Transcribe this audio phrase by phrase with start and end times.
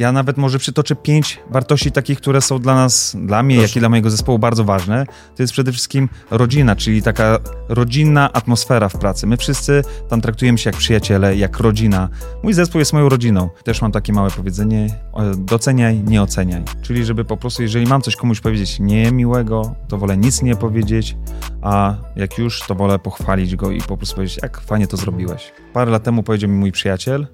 [0.00, 3.68] Ja nawet może przytoczę pięć wartości takich, które są dla nas, dla mnie, Proszę.
[3.68, 5.06] jak i dla mojego zespołu bardzo ważne.
[5.36, 7.38] To jest przede wszystkim rodzina, czyli taka
[7.68, 9.26] rodzinna atmosfera w pracy.
[9.26, 12.08] My wszyscy tam traktujemy się jak przyjaciele, jak rodzina.
[12.42, 13.48] Mój zespół jest moją rodziną.
[13.64, 14.86] Też mam takie małe powiedzenie,
[15.16, 16.62] e, doceniaj, nie oceniaj.
[16.82, 21.16] Czyli żeby po prostu, jeżeli mam coś komuś powiedzieć niemiłego, to wolę nic nie powiedzieć,
[21.62, 25.52] a jak już, to wolę pochwalić go i po prostu powiedzieć, jak fajnie to zrobiłeś.
[25.72, 27.26] Parę lat temu powiedział mi mój przyjaciel,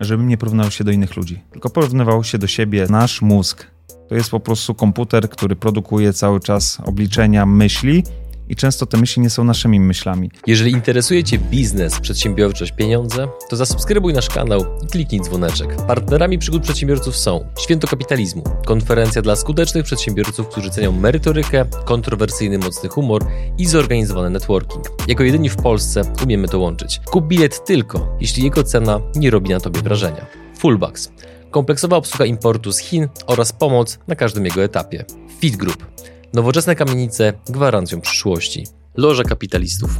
[0.00, 2.86] żebym nie porównywał się do innych ludzi, tylko porównywał się do siebie.
[2.90, 3.66] Nasz mózg
[4.08, 8.04] to jest po prostu komputer, który produkuje cały czas obliczenia myśli
[8.48, 10.30] i często te myśli nie są naszymi myślami.
[10.46, 15.76] Jeżeli interesuje Cię biznes, przedsiębiorczość, pieniądze, to zasubskrybuj nasz kanał i kliknij dzwoneczek.
[15.86, 22.88] Partnerami przygód przedsiębiorców są Święto Kapitalizmu, konferencja dla skutecznych przedsiębiorców, którzy cenią merytorykę, kontrowersyjny mocny
[22.88, 23.24] humor
[23.58, 24.84] i zorganizowany networking.
[25.08, 27.00] Jako jedyni w Polsce umiemy to łączyć.
[27.04, 30.26] Kup bilet tylko, jeśli jego cena nie robi na Tobie wrażenia.
[30.58, 31.12] Fullbacks.
[31.50, 35.04] Kompleksowa obsługa importu z Chin oraz pomoc na każdym jego etapie.
[35.40, 35.86] Fit Group.
[36.34, 38.66] Nowoczesne kamienice gwarancją przyszłości.
[38.96, 39.90] Loża kapitalistów.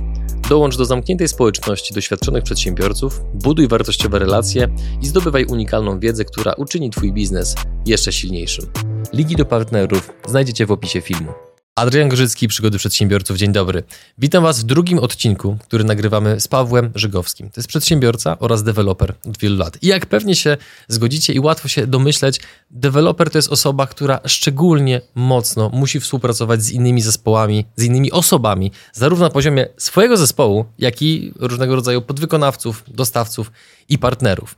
[0.49, 4.69] Dołącz do zamkniętej społeczności doświadczonych przedsiębiorców, buduj wartościowe relacje
[5.03, 7.55] i zdobywaj unikalną wiedzę, która uczyni Twój biznes
[7.87, 8.67] jeszcze silniejszym.
[9.13, 11.48] Ligi do partnerów znajdziecie w opisie filmu.
[11.79, 13.37] Adrian Gorzycki, Przygody Przedsiębiorców.
[13.37, 13.83] Dzień dobry.
[14.19, 17.51] Witam Was w drugim odcinku, który nagrywamy z Pawłem Żygowskim.
[17.51, 19.79] To jest przedsiębiorca oraz deweloper od wielu lat.
[19.83, 20.57] I jak pewnie się
[20.89, 22.41] zgodzicie i łatwo się domyśleć,
[22.71, 28.73] deweloper to jest osoba, która szczególnie mocno musi współpracować z innymi zespołami, z innymi osobami,
[28.93, 33.53] zarówno na poziomie swojego zespołu, jak i różnego rodzaju podwykonawców, dostawców
[33.89, 34.57] i partnerów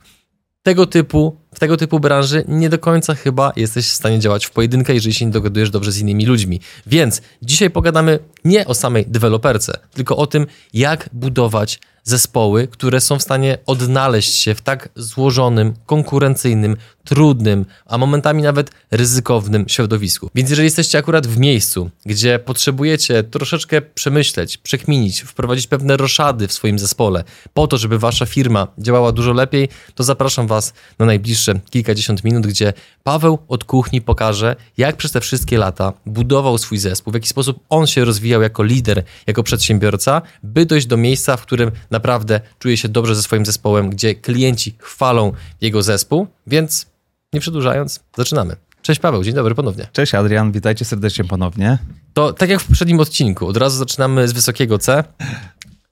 [0.63, 4.51] tego typu, w tego typu branży nie do końca chyba jesteś w stanie działać w
[4.51, 6.59] pojedynkę, jeżeli się nie dogadujesz dobrze z innymi ludźmi.
[6.87, 13.19] Więc dzisiaj pogadamy nie o samej deweloperce, tylko o tym, jak budować zespoły, które są
[13.19, 20.29] w stanie odnaleźć się w tak złożonym, konkurencyjnym, trudnym, a momentami nawet ryzykownym środowisku.
[20.35, 26.53] Więc jeżeli jesteście akurat w miejscu, gdzie potrzebujecie troszeczkę przemyśleć, przekminić, wprowadzić pewne roszady w
[26.53, 31.59] swoim zespole, po to, żeby wasza firma działała dużo lepiej, to zapraszam was na najbliższe
[31.69, 32.73] kilkadziesiąt minut, gdzie
[33.03, 37.59] Paweł od kuchni pokaże, jak przez te wszystkie lata budował swój zespół, w jaki sposób
[37.69, 42.77] on się rozwijał jako lider, jako przedsiębiorca, by dojść do miejsca, w którym naprawdę czuje
[42.77, 46.85] się dobrze ze swoim zespołem, gdzie klienci chwalą jego zespół, więc
[47.33, 48.55] nie przedłużając, zaczynamy.
[48.81, 49.87] Cześć Paweł, dzień dobry ponownie.
[49.93, 51.77] Cześć Adrian, witajcie serdecznie ponownie.
[52.13, 55.03] To tak jak w poprzednim odcinku, od razu zaczynamy z wysokiego C.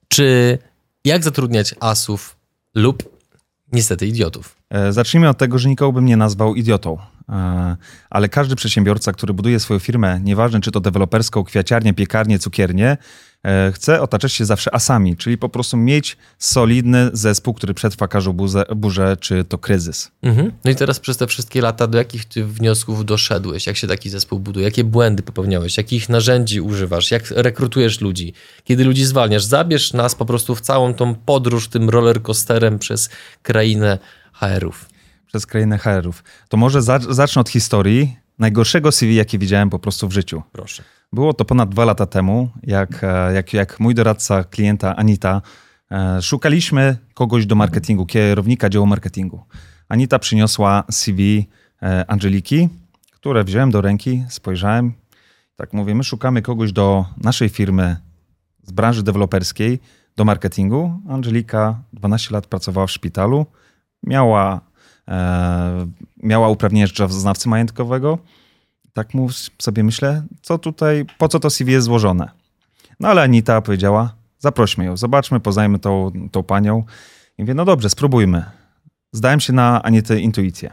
[0.08, 0.58] Czy
[1.04, 2.36] jak zatrudniać asów
[2.74, 3.02] lub
[3.72, 4.56] niestety idiotów?
[4.70, 6.98] E, Zacznijmy od tego, że nikogo bym nie nazwał idiotą.
[7.30, 7.76] E,
[8.10, 12.96] Ale każdy przedsiębiorca, który buduje swoją firmę, nieważne czy to deweloperską, kwiaciarnię, piekarnię, cukiernię,
[13.44, 18.32] e, chce otaczać się zawsze asami, czyli po prostu mieć solidny zespół, który przetrwa każdą
[18.32, 20.10] burzę, burzę czy to kryzys.
[20.22, 20.52] Mhm.
[20.64, 23.66] No i teraz przez te wszystkie lata, do jakich ty wniosków doszedłeś?
[23.66, 24.64] Jak się taki zespół buduje?
[24.64, 25.76] Jakie błędy popełniałeś?
[25.76, 27.10] Jakich narzędzi używasz?
[27.10, 28.32] Jak rekrutujesz ludzi?
[28.64, 29.44] Kiedy ludzi zwalniasz?
[29.44, 33.10] Zabierz nas po prostu w całą tą podróż tym rollercoasterem przez
[33.42, 33.98] krainę
[34.32, 34.90] HR-ów.
[35.30, 36.24] Przez krainę HR-ów.
[36.48, 40.42] To może za- zacznę od historii najgorszego CV, jakie widziałem po prostu w życiu.
[40.52, 40.82] Proszę.
[41.12, 45.42] Było to ponad dwa lata temu, jak, e, jak, jak mój doradca klienta Anita,
[45.90, 49.44] e, szukaliśmy kogoś do marketingu, kierownika działu marketingu.
[49.88, 51.48] Anita przyniosła CV
[51.82, 52.68] e, Angeliki,
[53.12, 54.92] które wziąłem do ręki, spojrzałem.
[55.56, 57.96] Tak mówię, my szukamy kogoś do naszej firmy
[58.62, 59.80] z branży deweloperskiej,
[60.16, 61.00] do marketingu.
[61.08, 63.46] Angelika 12 lat pracowała w szpitalu,
[64.02, 64.60] miała,
[66.22, 68.18] miała uprawnienie znawcy majątkowego.
[68.92, 69.28] Tak mu
[69.58, 72.30] sobie myślę, co tutaj, po co to CV jest złożone.
[73.00, 76.84] No ale Anita powiedziała, zaprośmy ją, zobaczmy, poznajmy tą, tą panią.
[77.38, 78.44] I mówię, no dobrze, spróbujmy.
[79.12, 80.72] Zdałem się na Anitę intuicję.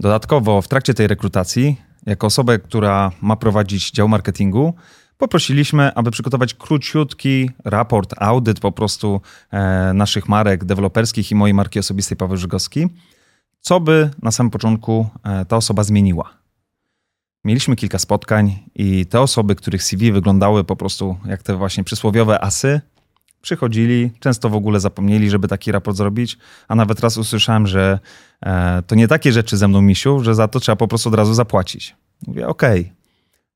[0.00, 4.74] Dodatkowo w trakcie tej rekrutacji, jako osobę, która ma prowadzić dział marketingu,
[5.22, 11.78] poprosiliśmy, aby przygotować króciutki raport, audyt po prostu e, naszych marek deweloperskich i mojej marki
[11.78, 12.88] osobistej Paweł Żygowski,
[13.60, 16.30] co by na samym początku e, ta osoba zmieniła.
[17.44, 22.44] Mieliśmy kilka spotkań i te osoby, których CV wyglądały po prostu jak te właśnie przysłowiowe
[22.44, 22.80] asy,
[23.42, 27.98] przychodzili, często w ogóle zapomnieli, żeby taki raport zrobić, a nawet raz usłyszałem, że
[28.40, 31.14] e, to nie takie rzeczy ze mną, misiu, że za to trzeba po prostu od
[31.14, 31.96] razu zapłacić.
[32.26, 33.01] Mówię, okej.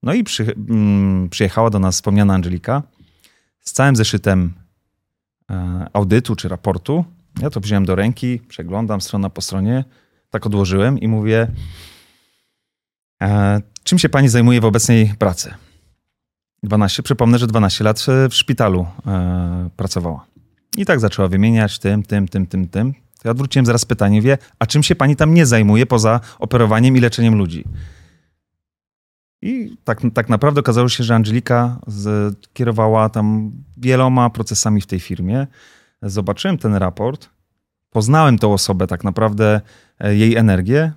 [0.06, 2.82] No i przy, mm, przyjechała do nas wspomniana Angelika
[3.60, 4.54] z całym zeszytem
[5.50, 7.04] e, audytu czy raportu.
[7.42, 9.84] Ja to wziąłem do ręki, przeglądam strona po stronie,
[10.30, 11.48] tak odłożyłem i mówię,
[13.22, 15.54] e, czym się pani zajmuje w obecnej pracy?
[16.62, 20.26] 12, przypomnę, że 12 lat w szpitalu e, pracowała.
[20.76, 22.92] I tak zaczęła wymieniać tym, tym, tym, tym, tym.
[22.92, 26.96] To ja odwróciłem zaraz pytanie, wie, a czym się pani tam nie zajmuje poza operowaniem
[26.96, 27.64] i leczeniem ludzi?
[29.42, 35.00] I tak, tak naprawdę okazało się, że Angelika z, kierowała tam wieloma procesami w tej
[35.00, 35.46] firmie.
[36.02, 37.30] Zobaczyłem ten raport,
[37.90, 39.60] poznałem tą osobę, tak naprawdę
[39.98, 40.92] e, jej energię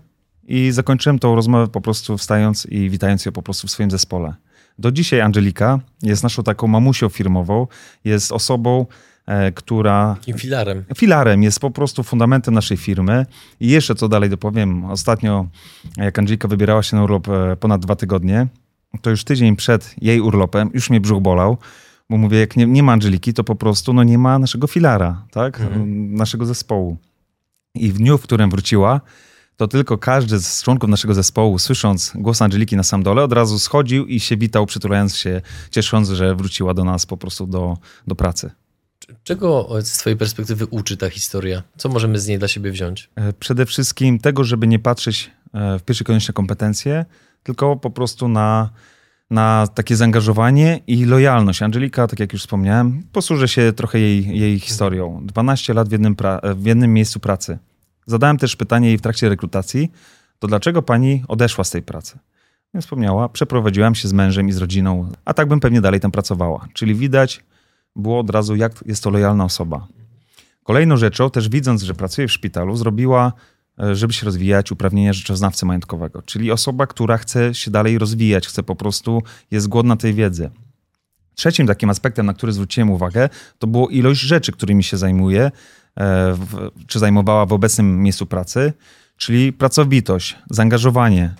[0.47, 4.33] i zakończyłem tą rozmowę po prostu wstając i witając ją po prostu w swoim zespole.
[4.79, 7.67] Do dzisiaj Angelika jest naszą taką mamusią firmową,
[8.03, 8.85] jest osobą,
[9.55, 10.15] która...
[10.19, 10.83] Takim filarem.
[10.95, 13.25] Filarem, jest po prostu fundamentem naszej firmy.
[13.59, 15.47] I jeszcze co dalej dopowiem, ostatnio
[15.97, 18.47] jak Angelika wybierała się na urlop e, ponad dwa tygodnie,
[19.01, 21.57] to już tydzień przed jej urlopem już mnie brzuch bolał,
[22.09, 25.25] bo mówię, jak nie, nie ma Angeliki, to po prostu no, nie ma naszego filara,
[25.31, 25.61] tak?
[25.61, 26.13] Mhm.
[26.15, 26.97] Naszego zespołu.
[27.75, 29.01] I w dniu, w którym wróciła,
[29.57, 33.59] to tylko każdy z członków naszego zespołu, słysząc głos Angeliki na sam dole, od razu
[33.59, 35.41] schodził i się witał, przytulając się,
[35.71, 37.77] ciesząc, że wróciła do nas po prostu do,
[38.07, 38.51] do pracy.
[39.23, 41.63] Czego z Twojej perspektywy uczy ta historia?
[41.77, 43.09] Co możemy z niej dla siebie wziąć?
[43.15, 47.05] E, przede wszystkim tego, żeby nie patrzeć e, w pierwszej kolejności na kompetencje,
[47.43, 48.69] tylko po prostu na,
[49.29, 51.61] na takie zaangażowanie i lojalność.
[51.61, 55.21] Angelika, tak jak już wspomniałem, posłużę się trochę jej, jej historią.
[55.23, 56.15] 12 lat w jednym,
[56.55, 57.57] w jednym miejscu pracy.
[58.05, 59.91] Zadałem też pytanie jej w trakcie rekrutacji,
[60.39, 62.19] to dlaczego pani odeszła z tej pracy?
[62.73, 66.11] Nie wspomniała, przeprowadziłam się z mężem i z rodziną, a tak bym pewnie dalej tam
[66.11, 66.67] pracowała.
[66.73, 67.43] Czyli widać
[67.99, 69.87] było od razu, jak jest to lojalna osoba.
[70.63, 73.33] Kolejną rzeczą, też widząc, że pracuje w szpitalu, zrobiła,
[73.79, 76.21] e, żeby się rozwijać, uprawnienia rzeczoznawcy majątkowego.
[76.21, 80.49] Czyli osoba, która chce się dalej rozwijać, chce po prostu, jest głodna tej wiedzy.
[81.35, 83.29] Trzecim takim aspektem, na który zwróciłem uwagę,
[83.59, 85.51] to było ilość rzeczy, którymi się zajmuje,
[85.99, 86.37] E,
[86.87, 88.73] czy zajmowała w obecnym miejscu pracy,
[89.17, 91.33] czyli pracowitość, zaangażowanie.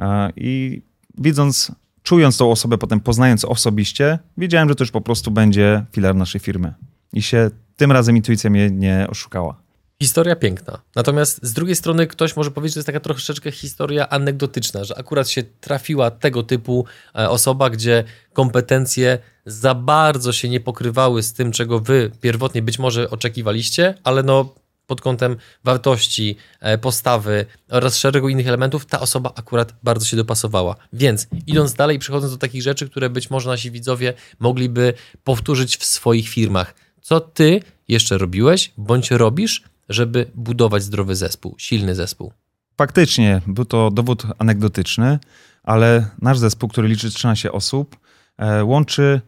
[0.00, 0.82] E, I
[1.18, 1.72] widząc,
[2.04, 6.40] czując tą osobę, potem poznając osobiście, wiedziałem, że to już po prostu będzie filar naszej
[6.40, 6.74] firmy.
[7.12, 9.64] I się tym razem intuicja mnie nie oszukała.
[10.02, 10.82] Historia piękna.
[10.96, 15.28] Natomiast z drugiej strony ktoś może powiedzieć, że jest taka troszeczkę historia anegdotyczna, że akurat
[15.28, 16.84] się trafiła tego typu
[17.14, 22.78] e, osoba, gdzie kompetencje za bardzo się nie pokrywały z tym, czego wy pierwotnie być
[22.78, 24.54] może oczekiwaliście, ale no
[24.86, 30.76] pod kątem wartości, e, postawy oraz szeregu innych elementów, ta osoba akurat bardzo się dopasowała.
[30.92, 34.94] Więc idąc dalej, przechodząc do takich rzeczy, które być może nasi widzowie mogliby
[35.24, 36.74] powtórzyć w swoich firmach.
[37.02, 42.32] Co ty jeszcze robiłeś, bądź robisz, żeby budować zdrowy zespół, silny zespół?
[42.76, 45.18] Faktycznie, był to dowód anegdotyczny,
[45.62, 47.96] ale nasz zespół, który liczy 13 osób,
[48.38, 49.20] e, łączy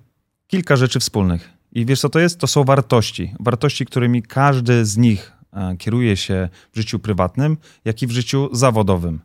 [0.46, 1.50] kilka rzeczy wspólnych.
[1.72, 2.38] I wiesz co to jest?
[2.38, 3.34] To są wartości.
[3.40, 5.32] Wartości, którymi każdy z nich
[5.78, 9.20] kieruje się w życiu prywatnym, jak i w życiu zawodowym.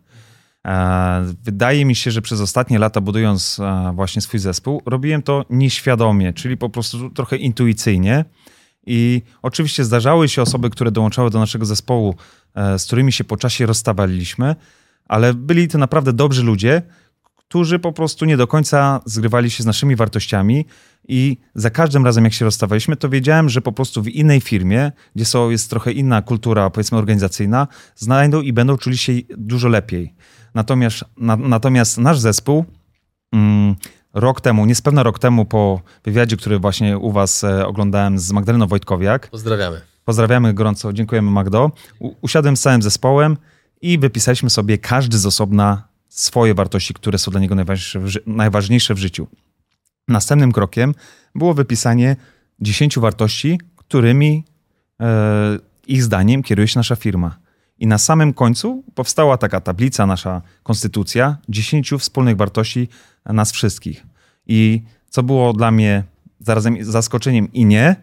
[0.67, 3.59] E, wydaje mi się, że przez ostatnie lata, budując
[3.93, 8.25] właśnie swój zespół, robiłem to nieświadomie, czyli po prostu trochę intuicyjnie.
[8.85, 12.15] I oczywiście zdarzały się osoby, które dołączały do naszego zespołu,
[12.55, 14.55] e, z którymi się po czasie rozstawaliśmy,
[15.07, 16.81] ale byli to naprawdę dobrzy ludzie,
[17.51, 20.65] którzy po prostu nie do końca zgrywali się z naszymi wartościami
[21.07, 24.91] i za każdym razem, jak się rozstawaliśmy, to wiedziałem, że po prostu w innej firmie,
[25.15, 30.13] gdzie są, jest trochę inna kultura, powiedzmy, organizacyjna, znajdą i będą czuli się dużo lepiej.
[30.53, 32.65] Natomiast, na, natomiast nasz zespół
[33.33, 33.75] mm,
[34.13, 38.67] rok temu, niespełna rok temu po wywiadzie, który właśnie u was e, oglądałem z Magdaleną
[38.67, 39.29] Wojtkowiak.
[39.29, 39.81] Pozdrawiamy.
[40.05, 41.71] Pozdrawiamy gorąco, dziękujemy Magdo.
[41.99, 43.37] U, usiadłem z całym zespołem
[43.81, 47.55] i wypisaliśmy sobie każdy z osobna swoje wartości, które są dla niego
[48.25, 49.27] najważniejsze w, życiu.
[50.07, 50.95] Następnym krokiem
[51.35, 52.15] było wypisanie
[52.59, 54.43] 10 wartości, którymi
[54.99, 57.37] e, ich zdaniem kieruje się nasza firma.
[57.79, 62.87] I na samym końcu powstała taka tablica, nasza konstytucja, 10 wspólnych wartości
[63.25, 64.05] nas wszystkich.
[64.47, 66.03] I co było dla mnie
[66.39, 67.95] zarazem zaskoczeniem i nie,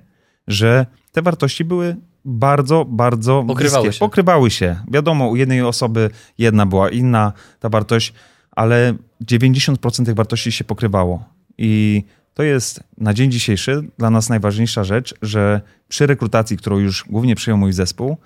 [0.47, 1.97] że te wartości były
[2.28, 3.92] bardzo, bardzo Pokrywały bliskie.
[3.92, 4.00] się.
[4.00, 4.76] Pokrywały się.
[4.90, 8.12] Wiadomo, u jednej osoby jedna była inna ta wartość,
[8.50, 8.94] ale
[9.25, 11.25] 90% tych wartości się pokrywało.
[11.58, 12.02] I
[12.35, 17.35] to jest na dzień dzisiejszy dla nas najważniejsza rzecz, że przy rekrutacji, którą już głównie
[17.35, 18.16] przyjął mój zespół,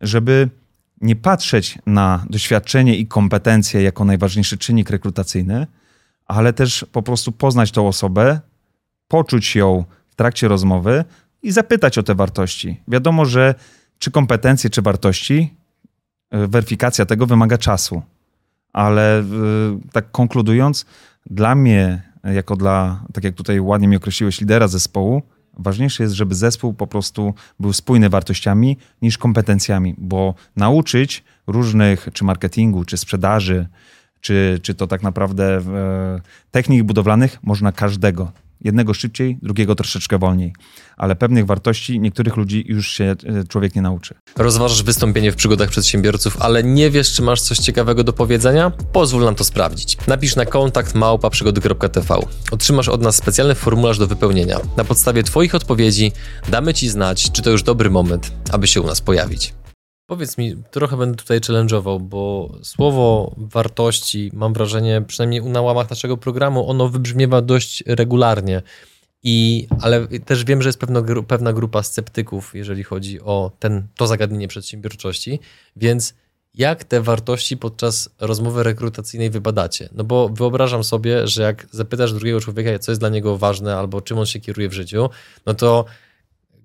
[0.00, 0.48] żeby
[1.00, 5.66] nie patrzeć na doświadczenie i kompetencje jako najważniejszy czynnik rekrutacyjny,
[6.26, 8.40] ale też po prostu poznać tą osobę,
[9.08, 11.04] poczuć ją w trakcie rozmowy
[11.46, 12.80] i zapytać o te wartości.
[12.88, 13.54] Wiadomo, że
[13.98, 15.54] czy kompetencje, czy wartości,
[16.30, 18.02] e, weryfikacja tego wymaga czasu.
[18.72, 19.24] Ale e,
[19.92, 20.86] tak konkludując,
[21.26, 25.22] dla mnie, jako dla, tak jak tutaj ładnie mi określiłeś, lidera zespołu,
[25.58, 32.24] ważniejsze jest, żeby zespół po prostu był spójny wartościami niż kompetencjami, bo nauczyć różnych, czy
[32.24, 33.66] marketingu, czy sprzedaży,
[34.20, 38.32] czy, czy to tak naprawdę e, technik budowlanych można każdego.
[38.60, 40.52] Jednego szybciej, drugiego troszeczkę wolniej.
[40.96, 44.14] Ale pewnych wartości niektórych ludzi już się e, człowiek nie nauczy.
[44.36, 48.72] Rozważasz wystąpienie w przygodach przedsiębiorców, ale nie wiesz, czy masz coś ciekawego do powiedzenia?
[48.92, 49.96] Pozwól nam to sprawdzić.
[50.06, 52.14] Napisz na kontakt małpa.przygody.tv.
[52.50, 54.60] Otrzymasz od nas specjalny formularz do wypełnienia.
[54.76, 56.12] Na podstawie Twoich odpowiedzi
[56.48, 59.54] damy Ci znać, czy to już dobry moment, aby się u nas pojawić.
[60.06, 66.16] Powiedz mi, trochę będę tutaj challenge'ował, bo słowo wartości, mam wrażenie, przynajmniej na łamach naszego
[66.16, 68.62] programu, ono wybrzmiewa dość regularnie.
[69.22, 74.06] I, ale też wiem, że jest pewna, pewna grupa sceptyków, jeżeli chodzi o ten, to
[74.06, 75.40] zagadnienie przedsiębiorczości,
[75.76, 76.14] więc
[76.54, 79.88] jak te wartości podczas rozmowy rekrutacyjnej wybadacie?
[79.92, 84.00] No bo wyobrażam sobie, że jak zapytasz drugiego człowieka, co jest dla niego ważne albo
[84.00, 85.10] czym on się kieruje w życiu,
[85.46, 85.84] no to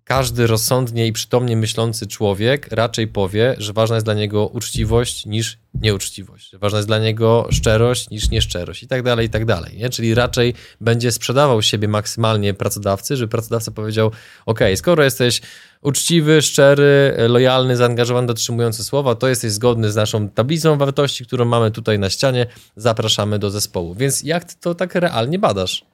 [0.03, 5.57] każdy rozsądnie i przytomnie myślący człowiek raczej powie, że ważna jest dla niego uczciwość niż
[5.73, 9.77] nieuczciwość, że ważna jest dla niego szczerość niż nieszczerość i tak dalej, i tak dalej.
[9.77, 9.89] Nie?
[9.89, 14.11] Czyli raczej będzie sprzedawał siebie maksymalnie pracodawcy, żeby pracodawca powiedział,
[14.45, 15.41] ok, skoro jesteś
[15.81, 21.71] uczciwy, szczery, lojalny, zaangażowany, dotrzymujący słowa, to jesteś zgodny z naszą tablicą wartości, którą mamy
[21.71, 23.95] tutaj na ścianie, zapraszamy do zespołu.
[23.95, 25.85] Więc jak to tak realnie badasz?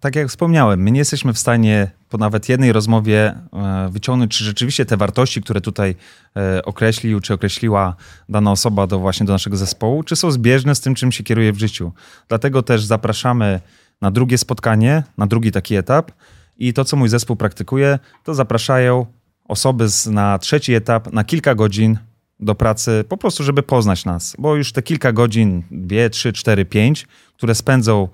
[0.00, 4.44] Tak jak wspomniałem, my nie jesteśmy w stanie po nawet jednej rozmowie e, wyciągnąć, czy
[4.44, 5.94] rzeczywiście te wartości, które tutaj
[6.36, 7.96] e, określił, czy określiła
[8.28, 11.52] dana osoba do właśnie do naszego zespołu, czy są zbieżne z tym, czym się kieruje
[11.52, 11.92] w życiu.
[12.28, 13.60] Dlatego też zapraszamy
[14.00, 16.12] na drugie spotkanie, na drugi taki etap
[16.58, 19.06] i to, co mój zespół praktykuje, to zapraszają
[19.48, 21.98] osoby z, na trzeci etap na kilka godzin
[22.40, 26.64] do pracy, po prostu, żeby poznać nas, bo już te kilka godzin, dwie, trzy, cztery,
[26.64, 28.08] pięć, które spędzą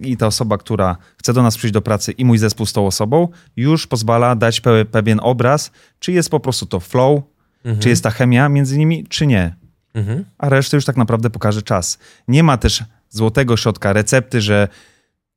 [0.00, 2.86] i ta osoba, która chce do nas przyjść do pracy i mój zespół z tą
[2.86, 7.22] osobą, już pozwala dać pewien obraz, czy jest po prostu to flow,
[7.64, 7.82] mhm.
[7.82, 9.54] czy jest ta chemia między nimi, czy nie.
[9.94, 10.24] Mhm.
[10.38, 11.98] A resztę już tak naprawdę pokaże czas.
[12.28, 14.68] Nie ma też złotego środka, recepty, że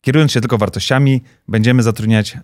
[0.03, 2.38] kierując się tylko wartościami, będziemy zatrudniać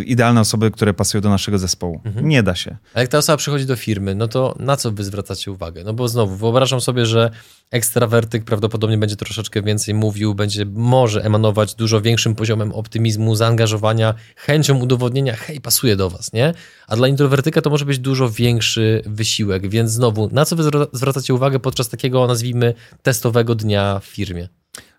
[0.00, 2.00] y, idealne osoby, które pasują do naszego zespołu.
[2.04, 2.28] Mhm.
[2.28, 2.76] Nie da się.
[2.94, 5.84] A jak ta osoba przychodzi do firmy, no to na co wy zwracacie uwagę?
[5.84, 7.30] No bo znowu, wyobrażam sobie, że
[7.70, 14.78] ekstrawertyk prawdopodobnie będzie troszeczkę więcej mówił, będzie może emanować dużo większym poziomem optymizmu, zaangażowania, chęcią
[14.78, 16.54] udowodnienia, hej, pasuje do was, nie?
[16.86, 21.34] A dla introwertyka to może być dużo większy wysiłek, więc znowu, na co wy zwracacie
[21.34, 24.48] uwagę podczas takiego, nazwijmy, testowego dnia w firmie?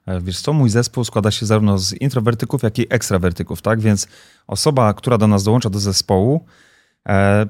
[0.08, 3.82] E, wiesz co, mój zespół składa się zarówno z introwertyków, jak i ekstrawertyków, tak?
[3.82, 4.08] Więc
[4.48, 6.46] osoba, która do nas dołącza do zespołu,
[7.10, 7.48] e,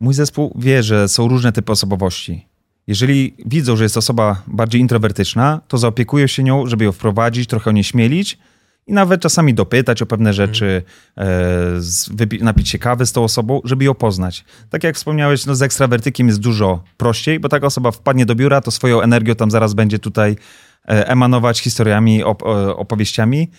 [0.00, 2.46] mój zespół wie, że są różne typy osobowości.
[2.86, 7.70] Jeżeli widzą, że jest osoba bardziej introwertyczna, to zaopiekują się nią, żeby ją wprowadzić, trochę
[7.70, 8.38] onieśmielić
[8.86, 10.48] i nawet czasami dopytać o pewne mhm.
[10.48, 10.82] rzeczy,
[11.18, 14.44] e, napić się kawy z tą osobą, żeby ją poznać.
[14.70, 18.60] Tak jak wspomniałeś, no z ekstrawertykiem jest dużo prościej, bo taka osoba wpadnie do biura,
[18.60, 20.36] to swoją energią tam zaraz będzie tutaj
[20.86, 22.42] emanować historiami, op
[22.76, 23.50] opowieściami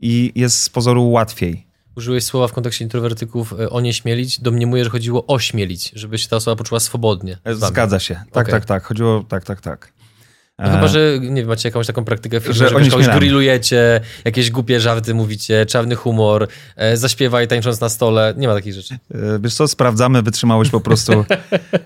[0.00, 1.66] i jest z pozoru łatwiej.
[1.96, 4.40] Użyłeś słowa w kontekście introwertyków e, onieśmielić.
[4.40, 7.38] Domniemuję, że chodziło ośmielić, żeby się ta osoba poczuła swobodnie.
[7.46, 8.14] Zgadza się.
[8.14, 8.50] Tak, okay.
[8.52, 8.84] tak, tak.
[8.84, 9.92] Chodziło tak, tak, tak.
[10.62, 14.00] No chyba, że nie wiem, macie jakąś taką praktykę w firmie, że, że kogoś grillujecie,
[14.24, 18.34] jakieś głupie żarty mówicie, czarny humor, e, zaśpiewaj tańcząc na stole.
[18.36, 18.98] Nie ma takich rzeczy.
[19.14, 21.24] E, wiesz co, sprawdzamy wytrzymałość po prostu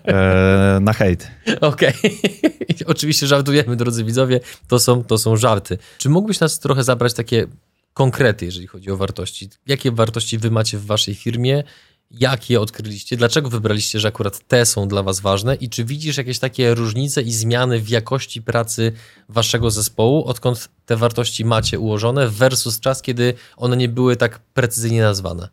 [0.06, 1.30] e, na hejt.
[1.60, 1.94] Okej.
[1.98, 2.86] Okay.
[2.86, 4.40] Oczywiście żartujemy, drodzy widzowie.
[4.68, 5.78] To są, to są żarty.
[5.98, 7.46] Czy mógłbyś nas trochę zabrać takie
[7.94, 9.50] konkrety, jeżeli chodzi o wartości?
[9.66, 11.64] Jakie wartości wy macie w waszej firmie?
[12.10, 15.54] Jak je odkryliście, dlaczego wybraliście, że akurat te są dla Was ważne?
[15.54, 18.92] I czy widzisz jakieś takie różnice i zmiany w jakości pracy
[19.28, 25.02] Waszego zespołu, odkąd te wartości macie ułożone, versus czas, kiedy one nie były tak precyzyjnie
[25.02, 25.48] nazwane?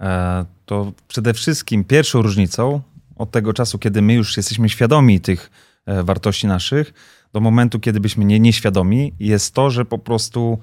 [0.00, 2.80] E, to przede wszystkim pierwszą różnicą
[3.16, 5.50] od tego czasu, kiedy my już jesteśmy świadomi tych
[5.86, 6.94] e, wartości naszych,
[7.32, 10.58] do momentu, kiedy byśmy nie nieświadomi, jest to, że po prostu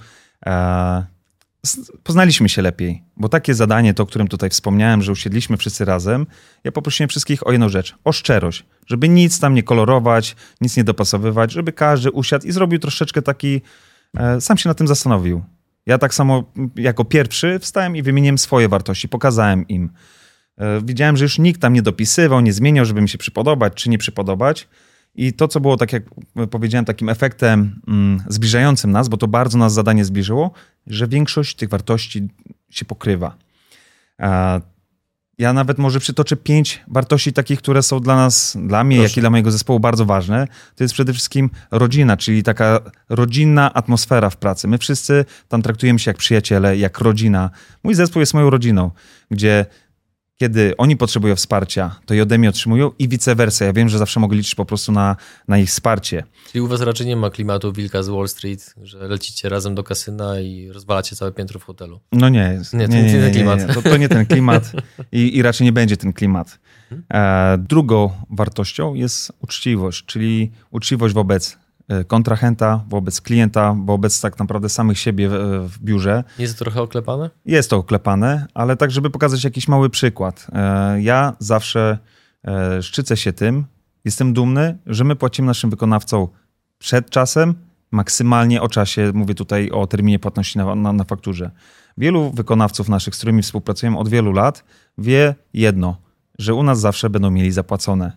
[0.45, 1.05] e,
[2.03, 6.27] poznaliśmy się lepiej, bo takie zadanie, to o którym tutaj wspomniałem, że usiedliśmy wszyscy razem,
[6.63, 10.83] ja poprosiłem wszystkich o jedną rzecz, o szczerość, żeby nic tam nie kolorować, nic nie
[10.83, 13.61] dopasowywać, żeby każdy usiadł i zrobił troszeczkę taki,
[14.17, 15.43] e, sam się na tym zastanowił.
[15.85, 16.43] Ja tak samo
[16.75, 19.89] jako pierwszy wstałem i wymieniłem swoje wartości, pokazałem im.
[20.57, 23.89] E, widziałem, że już nikt tam nie dopisywał, nie zmieniał, żeby mi się przypodobać czy
[23.89, 24.67] nie przypodobać.
[25.15, 26.03] I to, co było, tak jak
[26.51, 30.51] powiedziałem, takim efektem mm, zbliżającym nas, bo to bardzo nas zadanie zbliżyło,
[30.87, 32.27] że większość tych wartości
[32.69, 33.37] się pokrywa.
[35.37, 39.09] Ja nawet może przytoczę pięć wartości takich, które są dla nas, dla mnie, Proszę.
[39.09, 40.47] jak i dla mojego zespołu bardzo ważne.
[40.75, 44.67] To jest przede wszystkim rodzina, czyli taka rodzinna atmosfera w pracy.
[44.67, 47.49] My wszyscy tam traktujemy się jak przyjaciele, jak rodzina.
[47.83, 48.91] Mój zespół jest moją rodziną,
[49.31, 49.65] gdzie
[50.41, 53.65] kiedy oni potrzebują wsparcia, to i ode mnie otrzymują i vice versa.
[53.65, 55.15] Ja wiem, że zawsze mogę liczyć po prostu na,
[55.47, 56.23] na ich wsparcie.
[56.51, 59.83] Czyli u was raczej nie ma klimatu wilka z Wall Street, że lecicie razem do
[59.83, 61.99] kasyna i rozwalacie całe piętro w hotelu.
[62.11, 63.73] No nie, nie, nie, nie, nie, ten klimat.
[63.73, 64.71] To, to nie ten klimat
[65.11, 66.59] i, i raczej nie będzie ten klimat.
[67.13, 71.57] E, drugą wartością jest uczciwość, czyli uczciwość wobec
[72.07, 75.33] kontrahenta, wobec klienta, wobec tak naprawdę samych siebie w,
[75.69, 76.23] w, biurze.
[76.39, 77.29] Jest to trochę oklepane?
[77.45, 80.47] Jest to oklepane, ale tak, żeby pokazać jakiś mały przykład.
[80.53, 81.97] E, ja zawsze
[82.47, 83.65] e, szczycę się tym,
[84.05, 86.27] jestem dumny, że my płacimy naszym wykonawcom
[86.79, 87.53] przed czasem,
[87.91, 91.51] maksymalnie o czasie, mówię tutaj o terminie płatności na, na, na fakturze.
[91.97, 94.63] Wielu wykonawców naszych, z którymi współpracujemy od wielu lat,
[94.97, 95.95] wie jedno–
[96.41, 98.11] że u nas zawsze będą mieli zapłacone.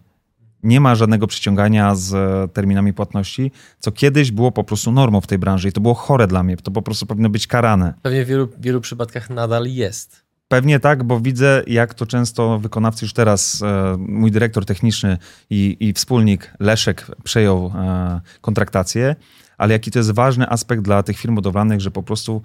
[0.64, 2.12] Nie ma żadnego przyciągania z
[2.52, 6.26] terminami płatności, co kiedyś było po prostu normą w tej branży i to było chore
[6.26, 6.56] dla mnie.
[6.56, 7.94] To po prostu powinno być karane.
[8.02, 10.24] Pewnie w wielu, wielu przypadkach nadal jest.
[10.48, 15.18] Pewnie tak, bo widzę, jak to często wykonawcy już teraz, e, mój dyrektor techniczny
[15.50, 19.16] i, i wspólnik Leszek przejął e, kontraktację,
[19.58, 22.42] ale jaki to jest ważny aspekt dla tych firm budowlanych, że po prostu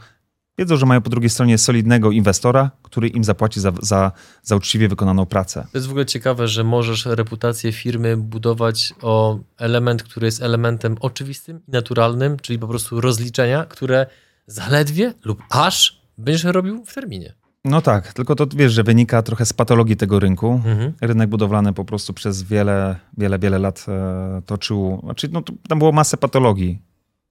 [0.60, 4.12] Wiedzą, że mają po drugiej stronie solidnego inwestora, który im zapłaci za, za,
[4.44, 5.68] za uczciwie wykonaną pracę.
[5.72, 10.96] To jest w ogóle ciekawe, że możesz reputację firmy budować o element, który jest elementem
[11.00, 14.06] oczywistym i naturalnym, czyli po prostu rozliczenia, które
[14.48, 17.34] zaledwie lub aż będziesz robił w terminie.
[17.66, 20.52] No tak, tylko to wiesz, że wynika trochę z patologii tego rynku.
[20.66, 20.94] Mhm.
[21.02, 25.00] Rynek budowlany po prostu przez wiele, wiele, wiele lat e, toczył.
[25.04, 26.82] Znaczy, no, tam było masę patologii.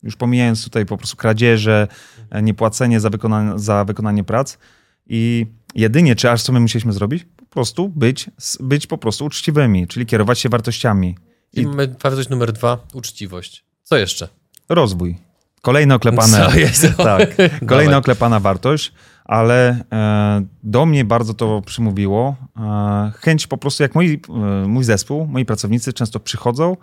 [0.02, 1.88] Już pomijając tutaj po prostu kradzieże,
[2.30, 4.58] e, niepłacenie za wykonanie, za wykonanie prac.
[5.06, 7.26] I jedynie, czy aż co my musieliśmy zrobić?
[7.36, 11.16] Po prostu być, być po prostu uczciwymi, czyli kierować się wartościami.
[11.52, 11.66] I, I
[12.02, 13.64] wartość numer dwa, uczciwość.
[13.82, 14.28] Co jeszcze?
[14.68, 15.16] Rozwój.
[15.62, 16.48] Kolejna oklepane.
[16.50, 16.86] Co jest?
[16.96, 17.36] tak,
[17.68, 18.92] kolejna oklepana wartość,
[19.24, 22.36] ale e, do mnie bardzo to przymówiło.
[22.56, 26.76] E, chęć po prostu, jak moi, e, mój zespół, moi pracownicy często przychodzą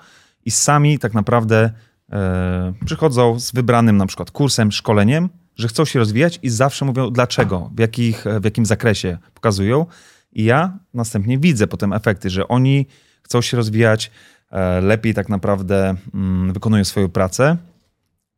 [0.45, 1.71] i sami tak naprawdę
[2.85, 7.71] przychodzą z wybranym na przykład kursem, szkoleniem, że chcą się rozwijać i zawsze mówią dlaczego,
[7.75, 9.85] w, jakich, w jakim zakresie pokazują.
[10.31, 12.87] I ja następnie widzę potem efekty, że oni
[13.23, 14.11] chcą się rozwijać,
[14.51, 17.57] e, lepiej tak naprawdę mm, wykonują swoją pracę.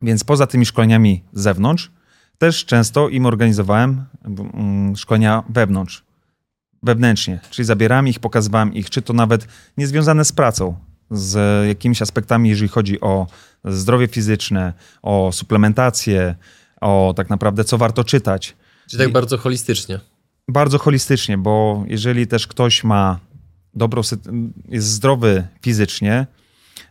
[0.02, 1.90] Więc poza tymi szkoleniami z zewnątrz,
[2.38, 6.04] też często im organizowałem mm, szkolenia wewnątrz,
[6.82, 10.76] wewnętrznie, czyli zabierałem ich, pokazywałem ich, czy to nawet niezwiązane z pracą,
[11.10, 13.26] z jakimiś aspektami, jeżeli chodzi o
[13.64, 16.34] zdrowie fizyczne, o suplementację,
[16.80, 18.56] o tak naprawdę co warto czytać.
[18.90, 20.00] Czyli tak I bardzo holistycznie.
[20.48, 23.18] Bardzo holistycznie, bo jeżeli też ktoś ma
[23.74, 24.02] dobrą,
[24.68, 26.26] jest zdrowy fizycznie,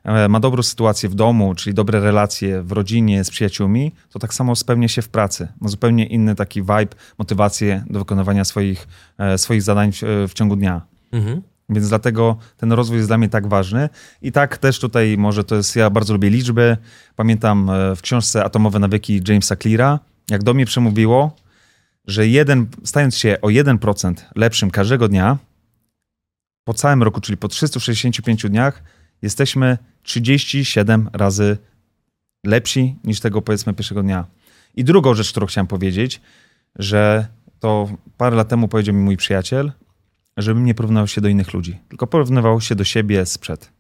[0.04, 4.34] e, ma dobrą sytuację w domu, czyli dobre relacje w rodzinie, z przyjaciółmi, to tak
[4.34, 5.48] samo spełnia się w pracy.
[5.62, 10.56] Ma zupełnie inny taki vibe, motywację do wykonywania swoich, e, swoich zadań w, w ciągu
[10.56, 10.82] dnia.
[11.12, 11.42] Mhm.
[11.70, 13.90] Więc dlatego ten rozwój jest dla mnie tak ważny.
[14.22, 16.78] I tak też tutaj może to jest, ja bardzo lubię liczby.
[17.16, 20.00] Pamiętam e, w książce Atomowe nawyki Jamesa Cleara,
[20.30, 21.36] jak do mnie przemówiło,
[22.06, 25.38] że jeden, stając się o 1% lepszym każdego dnia,
[26.64, 28.84] po całym roku, czyli po 365 dniach,
[29.22, 31.58] jesteśmy 37 razy
[32.46, 34.26] lepsi niż tego powiedzmy pierwszego dnia.
[34.76, 36.22] I drugą rzecz, którą chciałem powiedzieć,
[36.76, 37.28] że
[37.60, 39.72] to parę lat temu powiedział mi mój przyjaciel,
[40.42, 43.72] żebym nie porównywał się do innych ludzi, tylko porównywał się do siebie sprzed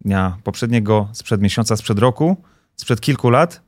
[0.00, 2.36] dnia poprzedniego, sprzed miesiąca, sprzed roku,
[2.76, 3.62] sprzed kilku lat,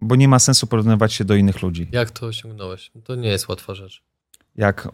[0.00, 1.88] bo nie ma sensu porównywać się do innych ludzi.
[1.92, 2.90] Jak to osiągnąłeś?
[3.04, 4.02] To nie jest łatwa rzecz.
[4.56, 4.90] Jak, y,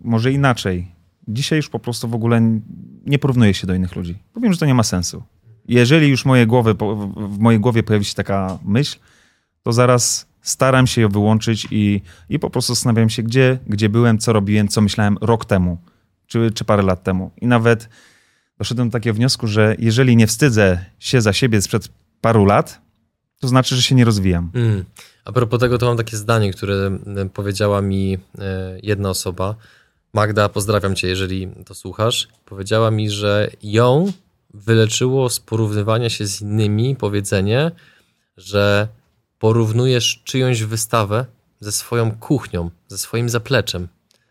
[0.00, 0.92] może inaczej.
[1.28, 2.60] Dzisiaj już po prostu w ogóle
[3.06, 4.18] nie porównuję się do innych ludzi.
[4.32, 5.22] Powiem, że to nie ma sensu.
[5.68, 6.74] Jeżeli już moje głowy,
[7.14, 8.98] w mojej głowie pojawi się taka myśl,
[9.62, 14.18] to zaraz staram się ją wyłączyć i, i po prostu zastanawiam się, gdzie, gdzie byłem,
[14.18, 15.78] co robiłem, co myślałem rok temu,
[16.26, 17.30] czy, czy parę lat temu.
[17.40, 17.88] I nawet
[18.58, 21.88] doszedłem do takiego wniosku, że jeżeli nie wstydzę się za siebie sprzed
[22.20, 22.80] paru lat,
[23.40, 24.50] to znaczy, że się nie rozwijam.
[24.54, 24.84] Mm.
[25.24, 26.98] A propos tego, to mam takie zdanie, które
[27.34, 29.54] powiedziała mi e, jedna osoba.
[30.12, 32.28] Magda, pozdrawiam cię, jeżeli to słuchasz.
[32.44, 34.12] Powiedziała mi, że ją
[34.54, 37.70] wyleczyło z porównywania się z innymi powiedzenie,
[38.36, 38.88] że
[39.44, 41.26] porównujesz czyjąś wystawę
[41.60, 43.88] ze swoją kuchnią, ze swoim zapleczem.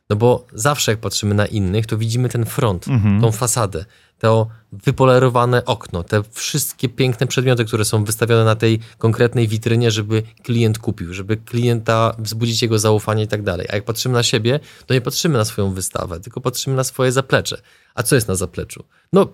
[0.10, 3.22] No bo zawsze jak patrzymy na innych, to widzimy ten front, mhm.
[3.22, 3.86] tą fasadę,
[4.20, 10.24] to wypolerowane okno, te wszystkie piękne przedmioty, które są wystawione na tej konkretnej witrynie, żeby
[10.44, 13.68] klient kupił, żeby klienta wzbudzić jego zaufanie i tak dalej.
[13.70, 17.12] A jak patrzymy na siebie, to nie patrzymy na swoją wystawę, tylko patrzymy na swoje
[17.12, 17.62] zaplecze.
[17.96, 18.84] A co jest na zapleczu?
[19.14, 19.28] No,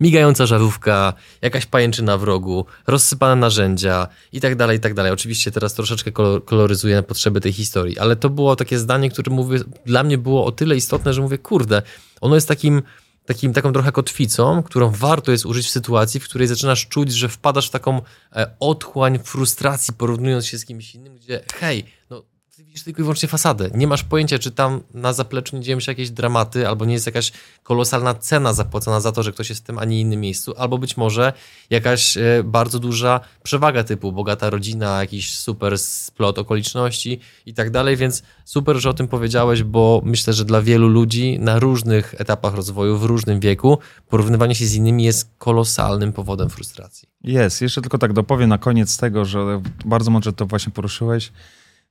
[0.00, 5.12] migająca żarówka, jakaś pajęczyna w rogu, rozsypane narzędzia i tak dalej, i tak dalej.
[5.12, 6.12] Oczywiście teraz troszeczkę
[6.44, 10.44] koloryzuję na potrzeby tej historii, ale to było takie zdanie, które mówię, dla mnie było
[10.44, 11.82] o tyle istotne, że mówię, kurde,
[12.20, 12.82] ono jest takim
[13.26, 17.28] takim, taką trochę kotwicą, którą warto jest użyć w sytuacji, w której zaczynasz czuć, że
[17.28, 22.22] wpadasz w taką e, otchłań frustracji, porównując się z kimś innym, gdzie hej, no
[22.64, 23.70] widzisz tylko i wyłącznie fasadę.
[23.74, 27.06] Nie masz pojęcia, czy tam na zapleczu nie dzieją się jakieś dramaty, albo nie jest
[27.06, 30.54] jakaś kolosalna cena zapłacona za to, że ktoś jest w tym, a nie innym miejscu,
[30.56, 31.32] albo być może
[31.70, 37.96] jakaś e, bardzo duża przewaga typu bogata rodzina, jakiś super splot okoliczności i tak dalej,
[37.96, 42.54] więc super, że o tym powiedziałeś, bo myślę, że dla wielu ludzi na różnych etapach
[42.54, 47.08] rozwoju, w różnym wieku, porównywanie się z innymi jest kolosalnym powodem frustracji.
[47.24, 47.62] Jest.
[47.62, 51.32] Jeszcze tylko tak dopowiem na koniec tego, że bardzo mądrze to właśnie poruszyłeś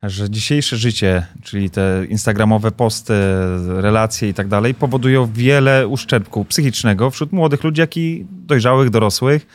[0.04, 3.14] że dzisiejsze życie, czyli te instagramowe posty,
[3.68, 9.48] relacje i tak dalej, powodują wiele uszczerbku psychicznego wśród młodych ludzi, jak i dojrzałych, dorosłych,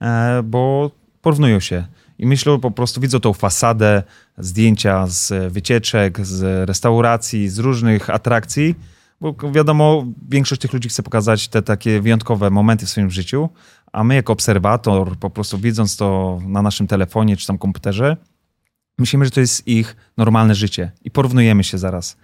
[0.00, 0.90] e, bo
[1.22, 1.86] porównują się.
[2.18, 4.02] I myślą po prostu, widzą tą fasadę,
[4.38, 8.74] zdjęcia z wycieczek, z restauracji, z różnych atrakcji,
[9.20, 13.48] bo wiadomo, większość tych ludzi chce pokazać te takie wyjątkowe momenty w swoim życiu,
[13.92, 18.16] a my jako obserwator, po prostu widząc to na naszym telefonie czy tam komputerze,
[18.98, 22.16] myślimy, że to jest ich normalne życie i porównujemy się zaraz.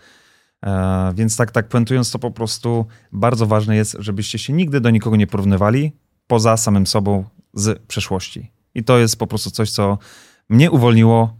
[0.67, 4.91] E, więc tak, tak puentując to po prostu bardzo ważne jest, żebyście się nigdy do
[4.91, 5.93] nikogo nie porównywali
[6.27, 8.51] poza samym sobą z przeszłości.
[8.75, 9.99] I to jest po prostu coś, co
[10.49, 11.37] mnie uwolniło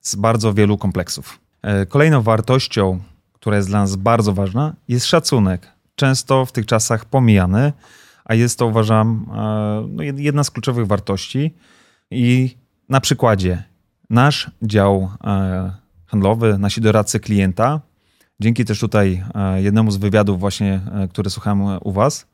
[0.00, 1.38] z bardzo wielu kompleksów.
[1.62, 3.00] E, kolejną wartością,
[3.32, 5.72] która jest dla nas bardzo ważna, jest szacunek.
[5.94, 7.72] Często w tych czasach pomijany,
[8.24, 11.54] a jest to uważam e, no, jedna z kluczowych wartości.
[12.10, 12.56] I
[12.88, 13.64] na przykładzie
[14.12, 15.72] nasz dział e,
[16.06, 17.80] handlowy, nasi doradcy klienta,
[18.40, 22.32] dzięki też tutaj e, jednemu z wywiadów właśnie, e, które słuchałem u was,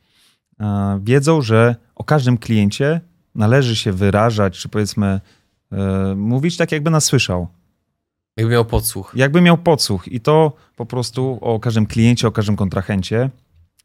[1.01, 3.01] wiedzą, że o każdym kliencie
[3.35, 5.21] należy się wyrażać, czy powiedzmy
[6.17, 7.49] mówić tak, jakby nas słyszał.
[8.37, 9.13] Jakby miał podsłuch.
[9.15, 13.31] Jakby miał podsłuch i to po prostu o każdym kliencie, o każdym kontrahencie,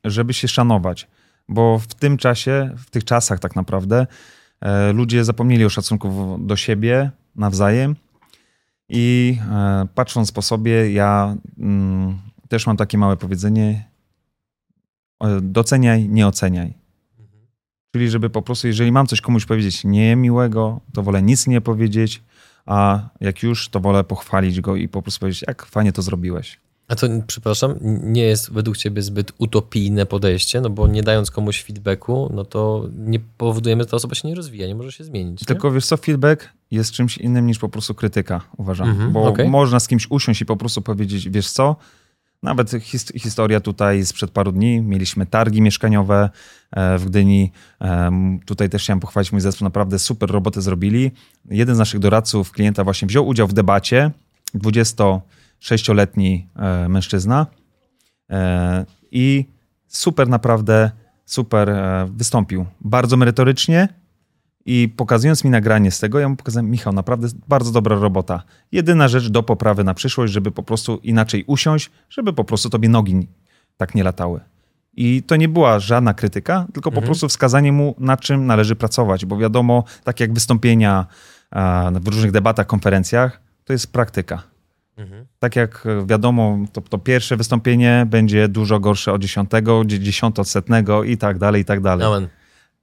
[0.03, 1.07] żeby się szanować.
[1.49, 4.07] Bo w tym czasie, w tych czasach tak naprawdę,
[4.93, 7.95] ludzie zapomnieli o szacunku do siebie, nawzajem.
[8.89, 12.17] I e, patrząc po sobie, ja mm,
[12.49, 13.89] też mam takie małe powiedzenie:
[15.41, 16.73] doceniaj, nie oceniaj.
[17.19, 17.47] Mhm.
[17.91, 22.23] Czyli, żeby po prostu, jeżeli mam coś komuś powiedzieć niemiłego, to wolę nic nie powiedzieć,
[22.65, 26.59] a jak już, to wolę pochwalić go i po prostu powiedzieć, jak fajnie to zrobiłeś.
[26.87, 31.63] A to, przepraszam, nie jest według ciebie zbyt utopijne podejście, no bo nie dając komuś
[31.63, 35.45] feedbacku, no to nie powodujemy, że ta osoba się nie rozwija, nie może się zmienić.
[35.45, 35.73] Tylko nie?
[35.73, 38.89] wiesz co, feedback jest czymś innym niż po prostu krytyka, uważam.
[38.89, 39.49] Mm -hmm, bo okay.
[39.49, 41.75] można z kimś usiąść i po prostu powiedzieć, wiesz co,
[42.43, 44.81] nawet his historia tutaj sprzed paru dni.
[44.81, 46.29] Mieliśmy targi mieszkaniowe
[46.71, 47.51] e, w Gdyni.
[48.45, 49.65] Tutaj też chciałem pochwalić mój zespół.
[49.65, 51.11] Naprawdę super robotę zrobili.
[51.49, 54.11] Jeden z naszych doradców, klienta właśnie wziął udział w debacie.
[54.53, 55.03] 20
[55.63, 57.47] sześcioletni e, mężczyzna
[58.29, 59.45] e, i
[59.87, 60.91] super naprawdę,
[61.25, 62.65] super e, wystąpił.
[62.81, 63.87] Bardzo merytorycznie
[64.65, 68.43] i pokazując mi nagranie z tego, ja mu pokazałem, Michał, naprawdę bardzo dobra robota.
[68.71, 72.89] Jedyna rzecz do poprawy na przyszłość, żeby po prostu inaczej usiąść, żeby po prostu tobie
[72.89, 73.27] nogi
[73.77, 74.39] tak nie latały.
[74.93, 77.01] I to nie była żadna krytyka, tylko mhm.
[77.01, 81.05] po prostu wskazanie mu, na czym należy pracować, bo wiadomo, tak jak wystąpienia
[82.01, 84.52] w różnych debatach, konferencjach, to jest praktyka.
[84.97, 85.25] Mhm.
[85.39, 91.03] Tak jak wiadomo, to, to, pierwsze wystąpienie będzie dużo gorsze od dziesiątego, dziesiąte od setnego
[91.03, 92.07] i tak dalej, i tak dalej.
[92.07, 92.27] Amen.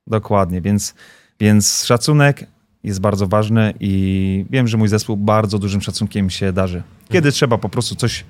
[0.06, 0.94] Dokładnie, więc,
[1.40, 2.46] więc szacunek
[2.84, 6.82] jest bardzo ważny i wiem, że mój zespół bardzo dużym szacunkiem się darzy.
[7.04, 7.32] Kiedy mhm.
[7.32, 8.24] trzeba po prostu coś,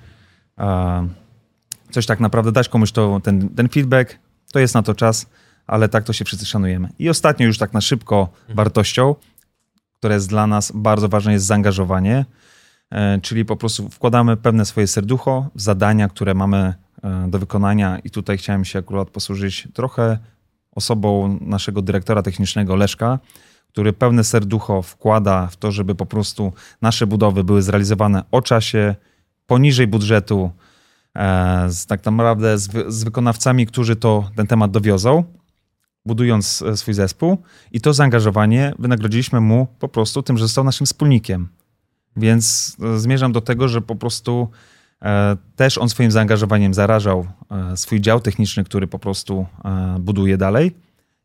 [1.90, 4.19] coś tak naprawdę dać komuś to, ten, ten feedback,
[4.53, 5.27] to jest na to czas,
[5.66, 6.88] ale tak to się wszyscy szanujemy.
[6.99, 8.57] I ostatnio już tak na szybko mhm.
[8.57, 9.14] wartością,
[9.99, 12.25] która jest dla nas bardzo ważne, jest zaangażowanie.
[12.90, 17.98] E, czyli po prostu wkładamy pewne swoje serducho w zadania, które mamy e, do wykonania
[17.98, 20.18] i tutaj chciałem się akurat posłużyć trochę
[20.72, 23.18] osobą naszego dyrektora technicznego Leszka,
[23.68, 28.94] który pełne serducho wkłada w to, żeby po prostu nasze budowy były zrealizowane o czasie,
[29.46, 30.50] poniżej budżetu,
[31.14, 35.24] e, z, tak naprawdę z, z wykonawcami, którzy to ten temat dowiozą,
[36.07, 37.38] budując swój zespół.
[37.72, 41.48] I to zaangażowanie wynagrodziliśmy mu po prostu tym, że został naszym wspólnikiem.
[42.21, 44.49] Więc e, zmierzam do tego, że po prostu
[45.03, 49.47] e, też on swoim zaangażowaniem zarażał e, swój dział techniczny, który po prostu
[50.01, 50.77] buduje dalej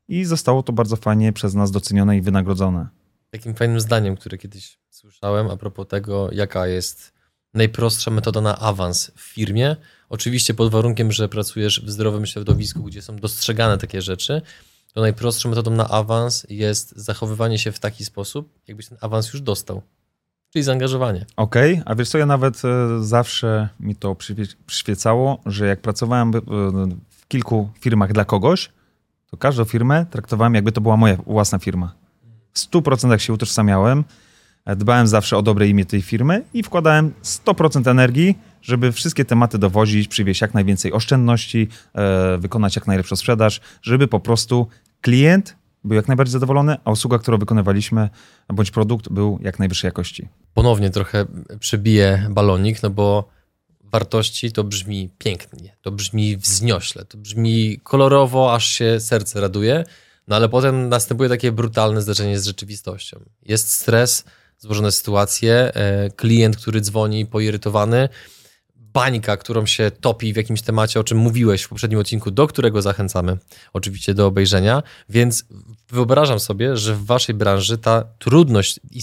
[0.08, 2.88] i zostało to bardzo fajnie przez nas docenione i wynagrodzone.
[3.32, 7.14] Takim fajnym zdaniem, które kiedyś słyszałem a propos tego, jaka jest
[7.54, 9.76] najprostsza metoda na awans w firmie.
[10.10, 14.42] Oczywiście pod warunkiem, że pracujesz w zdrowym środowisku, gdzie są dostrzegane takie rzeczy,
[14.94, 19.42] to najprostszą metodą na awans jest zachowywanie się w taki sposób, jakbyś ten awans już
[19.42, 19.82] dostał.
[20.56, 21.26] Czyli zaangażowanie.
[21.38, 24.16] Okej, okay, a wiesz co, ja nawet e, zawsze mi to
[24.66, 26.42] przyświecało, że jak pracowałem e,
[27.10, 28.72] w kilku firmach dla kogoś,
[29.32, 31.94] to każdą firmę traktowałem jakby to była moja własna firma.
[32.54, 34.04] W 100% się utożsamiałem,
[34.66, 39.58] e, dbałem zawsze o dobre imię tej firmy i wkładałem 100% energii, żeby wszystkie tematy
[39.58, 41.68] dowozić, przywieźć jak najwięcej oszczędności,
[42.38, 44.68] wykonać jak najlepszą sprzedaż, żeby po prostu
[45.02, 48.10] klient był jak najbardziej zadowolony, a usługa, którą wykonywaliśmy,
[48.54, 50.28] bądź produkt był jak najwyższej jakości.
[50.54, 51.26] Ponownie trochę
[51.60, 53.30] przebiję balonik, no bo
[53.84, 59.84] wartości to brzmi pięknie, to brzmi wzniośle, to brzmi kolorowo, aż się serce raduje,
[60.28, 63.20] no ale potem następuje takie brutalne zdarzenie z rzeczywistością.
[63.42, 64.26] Jest stres,
[64.58, 68.10] złożone sytuacje, e, klient, który dzwoni poirytowany,
[68.96, 72.82] bańka, którą się topi w jakimś temacie, o czym mówiłeś w poprzednim odcinku, do którego
[72.82, 73.38] zachęcamy
[73.74, 74.84] oczywiście do obejrzenia.
[75.10, 75.46] Więc
[75.90, 79.02] wyobrażam sobie, że w waszej branży ta trudność i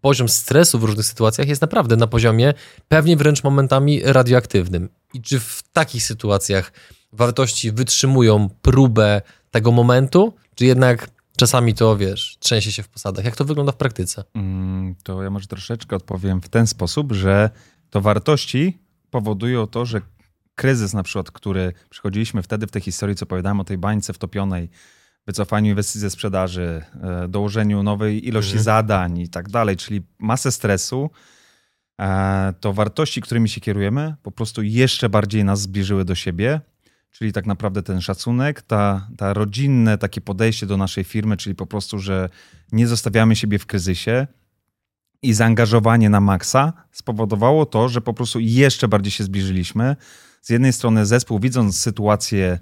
[0.00, 2.54] poziom stresu w różnych sytuacjach jest naprawdę na poziomie
[2.88, 4.88] pewnie wręcz momentami radioaktywnym.
[5.14, 6.72] I czy w takich sytuacjach
[7.12, 13.24] wartości wytrzymują próbę tego momentu, czy jednak czasami to, wiesz, trzęsie się w posadach?
[13.24, 14.24] Jak to wygląda w praktyce?
[14.34, 17.50] Mm, to ja może troszeczkę odpowiem w ten sposób, że
[17.90, 20.00] to wartości powodują to, że
[20.54, 24.70] kryzys na przykład, który przychodziliśmy wtedy w tej historii, co opowiadałem o tej bańce wtopionej,
[25.26, 28.64] wycofaniu inwestycji ze sprzedaży, e, dołożeniu nowej ilości mhm.
[28.64, 31.10] zadań i tak dalej, czyli masę stresu,
[32.00, 36.60] e, to wartości, którymi się kierujemy, po prostu jeszcze bardziej nas zbliżyły do siebie.
[37.10, 41.66] Czyli tak naprawdę ten szacunek, ta, ta rodzinne takie podejście do naszej firmy, czyli po
[41.66, 42.28] prostu, że
[42.72, 44.26] nie zostawiamy siebie w kryzysie,
[45.22, 49.96] i zaangażowanie na maksa spowodowało to, że po prostu jeszcze bardziej się zbliżyliśmy.
[50.42, 52.58] Z jednej strony zespół, widząc sytuację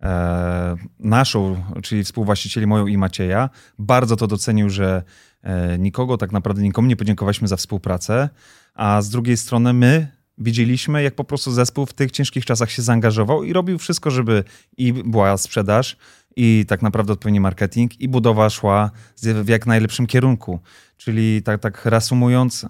[0.00, 5.02] e, naszą, czyli współwłaścicieli moją i Macieja, bardzo to docenił, że
[5.42, 8.28] e, nikogo, tak naprawdę nikomu nie podziękowaliśmy za współpracę,
[8.74, 12.82] a z drugiej strony my widzieliśmy, jak po prostu zespół w tych ciężkich czasach się
[12.82, 14.44] zaangażował i robił wszystko, żeby
[14.76, 15.96] i była sprzedaż,
[16.36, 18.90] i tak naprawdę odpowiedni marketing, i budowa szła
[19.22, 20.60] w jak najlepszym kierunku.
[20.96, 22.66] Czyli tak, tak reasumując,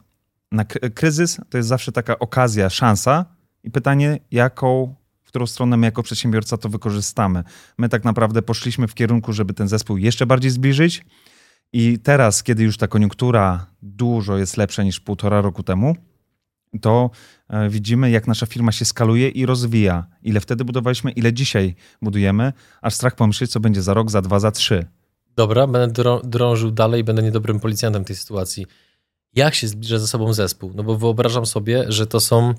[0.53, 3.25] na kryzys to jest zawsze taka okazja, szansa
[3.64, 7.44] i pytanie, jaką, w którą stronę my jako przedsiębiorca to wykorzystamy.
[7.79, 11.05] My tak naprawdę poszliśmy w kierunku, żeby ten zespół jeszcze bardziej zbliżyć
[11.73, 15.96] i teraz, kiedy już ta koniunktura dużo jest lepsza niż półtora roku temu,
[16.80, 17.11] to
[17.48, 20.06] e, widzimy, jak nasza firma się skaluje i rozwija.
[20.22, 22.52] Ile wtedy budowaliśmy, ile dzisiaj budujemy,
[22.83, 24.87] aż strach pomyśleć, co będzie za rok, za dwa, za trzy.
[25.37, 28.66] Dobra, będę drążył dalej, będę niedobrym policjantem tej sytuacji.
[29.35, 30.72] Jak się zbliża ze sobą zespół?
[30.74, 32.54] No bo wyobrażam sobie, że to są,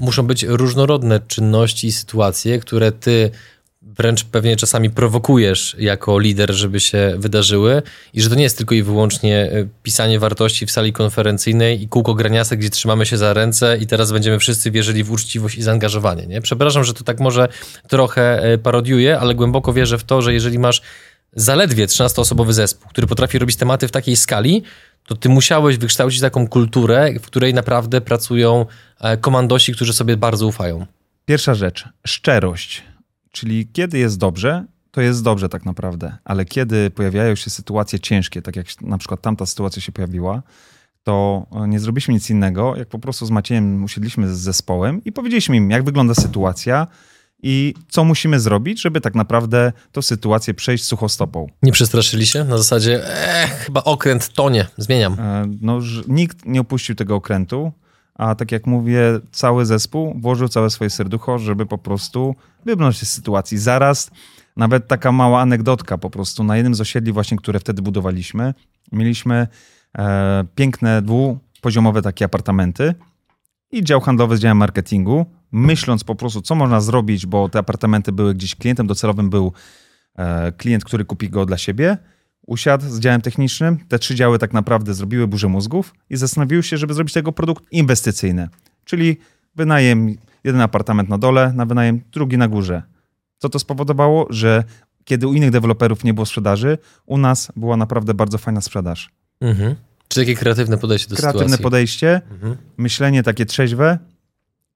[0.00, 3.30] muszą być różnorodne czynności i sytuacje, które ty
[3.86, 8.74] wręcz pewnie czasami prowokujesz jako lider, żeby się wydarzyły i że to nie jest tylko
[8.74, 13.32] i wyłącznie e, pisanie wartości w sali konferencyjnej i kółko graniasek, gdzie trzymamy się za
[13.32, 16.26] ręce i teraz będziemy wszyscy wierzyli w uczciwość i zaangażowanie.
[16.26, 16.40] Nie?
[16.40, 17.48] Przepraszam, że to tak może
[17.88, 20.82] trochę e, parodiuję, ale głęboko wierzę w to, że jeżeli masz
[21.32, 24.62] zaledwie 13-osobowy zespół, który potrafi robić tematy w takiej skali,
[25.06, 28.66] to ty musiałeś wykształcić taką kulturę, w której naprawdę pracują
[29.00, 30.86] e, komandosi, którzy sobie bardzo ufają.
[31.26, 32.82] Pierwsza rzecz, szczerość
[33.34, 38.42] Czyli kiedy jest dobrze, to jest dobrze tak naprawdę, ale kiedy pojawiają się sytuacje ciężkie,
[38.42, 40.42] tak jak na przykład tamta sytuacja się pojawiła,
[41.02, 45.56] to nie zrobiliśmy nic innego, jak po prostu z Maciejem usiedliśmy z zespołem i powiedzieliśmy
[45.56, 46.86] im, jak wygląda sytuacja
[47.42, 51.46] i co musimy zrobić, żeby tak naprawdę tę sytuację przejść suchą stopą.
[51.62, 52.44] Nie przestraszyli się?
[52.44, 55.16] Na zasadzie, eh, chyba okręt tonie, zmieniam.
[55.20, 57.72] E, no, nikt nie opuścił tego okrętu
[58.14, 63.06] a tak jak mówię, cały zespół włożył całe swoje serducho, żeby po prostu wybrnąć się
[63.06, 63.58] z sytuacji.
[63.58, 64.10] Zaraz
[64.56, 66.44] nawet taka mała anegdotka po prostu.
[66.44, 68.54] Na jednym z osiedli właśnie, które wtedy budowaliśmy,
[68.92, 69.46] mieliśmy
[69.98, 72.94] e, piękne dwupoziomowe takie apartamenty
[73.70, 78.12] i dział handlowy z działem marketingu, myśląc po prostu, co można zrobić, bo te apartamenty
[78.12, 79.52] były gdzieś klientem docelowym, był
[80.16, 81.96] e, klient, który kupi go dla siebie–
[82.46, 83.78] usiadł z działem technicznym.
[83.88, 87.64] Te trzy działy tak naprawdę zrobiły burzę mózgów i zastanowiły się, żeby zrobić tego produkt
[87.70, 88.48] inwestycyjny.
[88.84, 89.16] Czyli
[89.56, 92.82] wynajem jeden apartament na dole, na wynajem drugi na górze.
[93.38, 94.26] Co to spowodowało?
[94.30, 94.64] Że
[95.04, 99.10] kiedy u innych deweloperów nie było sprzedaży, u nas była naprawdę bardzo fajna sprzedaż.
[99.40, 99.74] Mhm.
[100.08, 101.48] Czy takie kreatywne podejście do kreatywne sytuacji?
[101.48, 102.56] Kreatywne podejście, mhm.
[102.76, 103.98] myślenie takie trzeźwe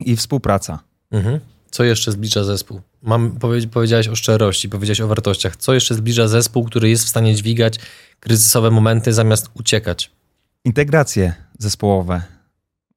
[0.00, 0.78] i współpraca.
[1.10, 1.40] Mhm.
[1.70, 2.80] Co jeszcze zbliża zespół?
[3.02, 3.38] Mam,
[3.72, 5.56] powiedziałeś o szczerości, powiedziałeś o wartościach.
[5.56, 7.78] Co jeszcze zbliża zespół, który jest w stanie dźwigać
[8.20, 10.10] kryzysowe momenty zamiast uciekać?
[10.64, 12.22] Integracje zespołowe.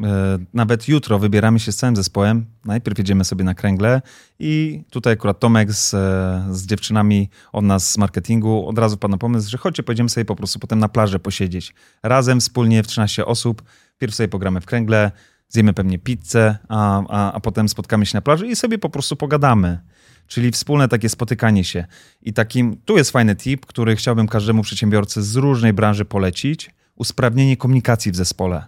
[0.03, 2.45] E, nawet jutro wybieramy się z całym zespołem.
[2.65, 4.01] Najpierw jedziemy sobie na kręgle
[4.39, 9.17] i tutaj akurat Tomek z, e, z dziewczynami od nas z marketingu od razu padł
[9.17, 11.73] pomysł, że chodźcie, pojedziemy sobie po prostu potem na plażę posiedzieć.
[12.03, 13.62] Razem, wspólnie w 13 osób.
[13.97, 15.12] Pierw sobie pogramy w kręgle,
[15.52, 19.16] zjemy pewnie pizzę, a, a, a potem spotkamy się na plaży i sobie po prostu
[19.16, 19.80] pogadamy.
[20.28, 21.86] Czyli wspólne takie spotykanie się.
[22.22, 26.72] I takim, tu jest fajny tip, który chciałbym każdemu przedsiębiorcy z różnej branży polecić.
[26.96, 28.66] Usprawnienie komunikacji w zespole.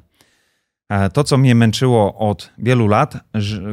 [0.89, 3.17] E, to, co mnie męczyło od wielu lat,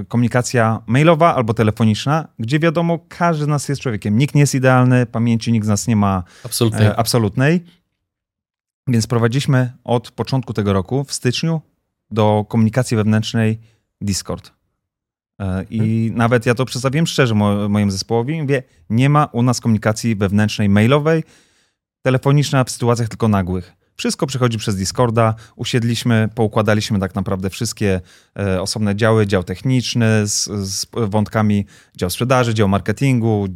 [0.09, 4.19] komunikacja mailowa albo telefoniczna, gdzie wiadomo, każdy z nas jest człowiekiem.
[4.19, 6.87] Nikt nie jest idealny, pamięci nikt z nas nie ma absolutnej.
[6.87, 7.65] E, absolutnej.
[8.89, 11.61] Więc prowadziliśmy od początku tego roku, w styczniu,
[12.11, 13.59] do komunikacji wewnętrznej
[14.01, 14.53] Discord.
[15.41, 16.15] E, I hmm.
[16.15, 17.35] nawet ja to przedstawiłem szczerze
[17.69, 18.43] mojemu zespołowi.
[18.43, 21.25] Mówię, nie ma u nas komunikacji wewnętrznej mailowej,
[22.03, 23.73] telefoniczna w sytuacjach tylko nagłych.
[23.97, 25.35] Wszystko przychodzi przez Discorda.
[25.57, 28.01] Usiedliśmy, poukładaliśmy tak naprawdę wszystkie
[28.39, 33.47] e, osobne działy, dział techniczny z, z wątkami dział sprzedaży, dział marketingu,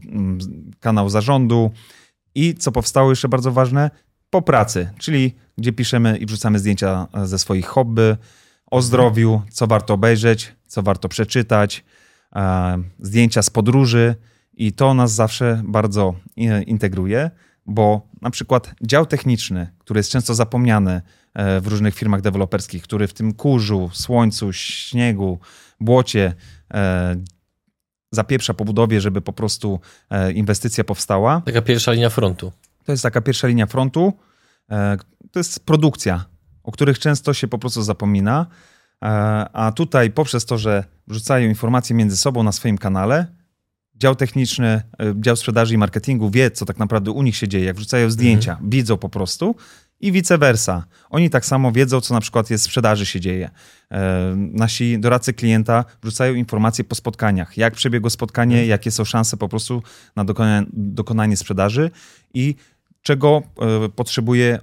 [0.81, 1.71] kanał zarządu
[2.35, 3.91] i co powstało jeszcze bardzo ważne,
[4.31, 8.17] po pracy, czyli gdzie piszemy i wrzucamy zdjęcia ze swoich hobby,
[8.75, 11.85] o zdrowiu, co warto obejrzeć, co warto przeczytać,
[12.37, 14.15] e, zdjęcia z podróży
[14.55, 16.15] i to nas zawsze bardzo
[16.67, 17.31] integruje
[17.67, 21.03] bo na przykład dział techniczny, który jest często zapomniany
[21.35, 25.39] e, w różnych firmach deweloperskich, który w tym kurzu, słońcu, śniegu,
[25.81, 26.35] błocie
[26.75, 27.17] e,
[28.13, 29.81] zapieprza po budowie, żeby po prostu
[30.35, 31.43] inwestycja powstała.
[31.47, 32.53] Taka pierwsza linia frontu.
[32.85, 34.13] To jest taka pierwsza linia frontu.
[35.31, 36.25] To jest produkcja,
[36.65, 38.47] o których często się po prostu zapomina.
[39.53, 43.27] A tutaj poprzez to, że wrzucają informacje między sobą na swoim kanale,
[43.95, 44.83] dział techniczny, e,
[45.17, 48.53] dział sprzedaży i marketingu wie, co tak naprawdę u nich się dzieje, jak wrzucają zdjęcia,
[48.53, 48.71] mhm.
[48.71, 49.57] widzą po prostu
[50.01, 50.85] i vice versa.
[51.11, 53.51] Oni tak samo wiedzą, co na przykład jest w sprzedaży się dzieje.
[53.91, 58.69] E, nasi doradcy klienta wrzucają informacje po spotkaniach, jak przebiegło spotkanie, mhm.
[58.69, 59.83] jakie są szanse po prostu
[60.17, 61.91] na dokonanie, dokonanie sprzedaży
[62.35, 62.55] i
[63.03, 64.59] czego e, potrzebuje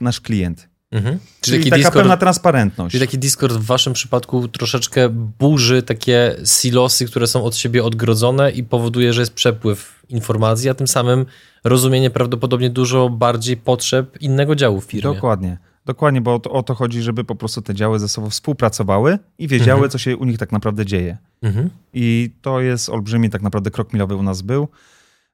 [0.00, 0.68] nasz klient.
[0.90, 1.18] Mhm.
[1.40, 2.92] Czyli, Czyli taka Discord, pełna transparentność.
[2.92, 8.50] Czyli taki Discord w waszym przypadku troszeczkę burzy takie silosy, które są od siebie odgrodzone
[8.50, 11.26] i powoduje, że jest przepływ informacji, a tym samym
[11.64, 15.14] rozumienie prawdopodobnie dużo bardziej potrzeb innego działu w firmie.
[15.14, 15.58] Dokładnie.
[15.86, 19.18] Dokładnie, bo o to, o to chodzi, żeby po prostu te działy ze sobą współpracowały
[19.38, 19.90] i wiedziały, mhm.
[19.90, 21.18] co się u nich tak naprawdę dzieje.
[21.42, 21.70] Mhm.
[21.94, 24.68] I to jest olbrzymi tak naprawdę krok milowy u nas był.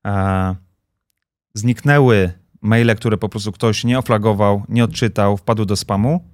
[0.07, 0.55] E,
[1.55, 2.33] zniknęły
[2.63, 6.25] maile, które po prostu ktoś nie oflagował, nie odczytał, wpadły do spamu.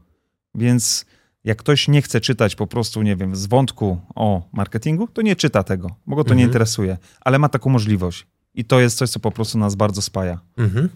[0.55, 1.07] Więc
[1.45, 5.37] jak ktoś nie chce czytać po prostu, nie wiem, z wątku o marketingu, to nie
[5.37, 6.38] czyta tego, bo go to mhm.
[6.38, 8.27] nie interesuje, ale ma taką możliwość.
[8.55, 10.41] I to jest coś, co po prostu nas bardzo spaja.
[10.57, 10.88] Mhm.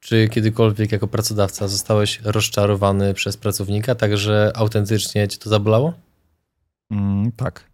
[0.00, 5.92] Czy kiedykolwiek jako pracodawca zostałeś rozczarowany przez pracownika, tak że autentycznie cię to zabolało?
[6.90, 7.64] Mm, tak.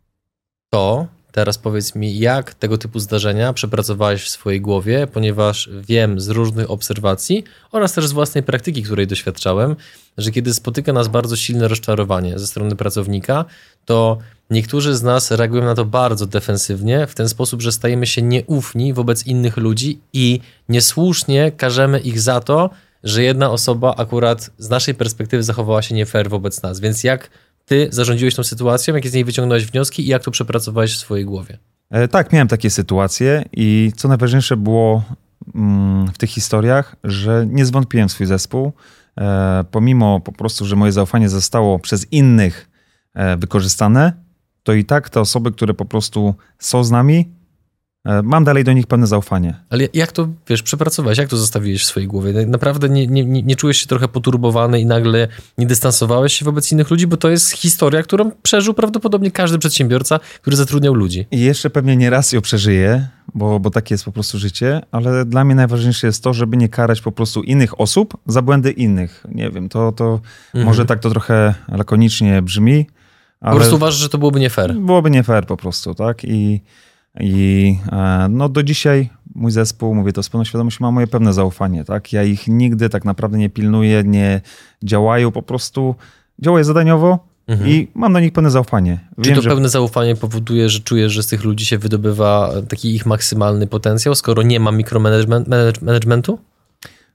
[0.70, 1.06] To
[1.38, 6.70] Teraz powiedz mi, jak tego typu zdarzenia przepracowałeś w swojej głowie, ponieważ wiem z różnych
[6.70, 9.76] obserwacji oraz też z własnej praktyki, której doświadczałem,
[10.16, 13.44] że kiedy spotyka nas bardzo silne rozczarowanie ze strony pracownika,
[13.84, 14.18] to
[14.50, 18.92] niektórzy z nas reagują na to bardzo defensywnie, w ten sposób, że stajemy się nieufni
[18.92, 22.70] wobec innych ludzi i niesłusznie karzemy ich za to,
[23.04, 26.80] że jedna osoba akurat z naszej perspektywy zachowała się nie fair wobec nas.
[26.80, 27.30] Więc jak
[27.68, 31.24] ty zarządziłeś tą sytuacją, jakie z niej wyciągnąłeś wnioski i jak to przepracowałeś w swojej
[31.24, 31.58] głowie?
[31.90, 35.02] E, tak, miałem takie sytuacje i co najważniejsze było
[35.54, 38.72] mm, w tych historiach, że nie zwątpiłem w swój zespół.
[39.18, 42.70] E, pomimo po prostu, że moje zaufanie zostało przez innych
[43.14, 44.12] e, wykorzystane,
[44.62, 47.28] to i tak te osoby, które po prostu są z nami,
[48.22, 49.54] mam dalej do nich pewne zaufanie.
[49.70, 51.18] Ale jak to, wiesz, przepracowałeś?
[51.18, 52.46] Jak to zostawiłeś w swojej głowie?
[52.46, 56.90] Naprawdę nie, nie, nie czujesz się trochę poturbowany i nagle nie dystansowałeś się wobec innych
[56.90, 57.06] ludzi?
[57.06, 61.26] Bo to jest historia, którą przeżył prawdopodobnie każdy przedsiębiorca, który zatrudniał ludzi.
[61.30, 65.24] I jeszcze pewnie nie raz ją przeżyję, bo, bo takie jest po prostu życie, ale
[65.24, 69.24] dla mnie najważniejsze jest to, żeby nie karać po prostu innych osób za błędy innych.
[69.28, 70.64] Nie wiem, to, to mhm.
[70.64, 72.86] może tak to trochę lakonicznie brzmi,
[73.40, 73.52] ale...
[73.52, 74.74] Po prostu uważasz, że to byłoby nie fair.
[74.74, 76.24] Byłoby nie fair po prostu, tak?
[76.24, 76.60] I
[77.20, 81.32] i e, no do dzisiaj mój zespół, mówię to z pełną świadomością, ma moje pewne
[81.32, 82.12] zaufanie, tak?
[82.12, 84.40] Ja ich nigdy tak naprawdę nie pilnuję, nie
[84.82, 85.94] działają, po prostu
[86.38, 87.70] działają zadaniowo mhm.
[87.70, 88.98] i mam do nich pewne zaufanie.
[89.18, 89.50] Wiem, Czy to że...
[89.50, 94.14] pewne zaufanie powoduje, że czujesz, że z tych ludzi się wydobywa taki ich maksymalny potencjał,
[94.14, 96.38] skoro nie ma mikromanagementu?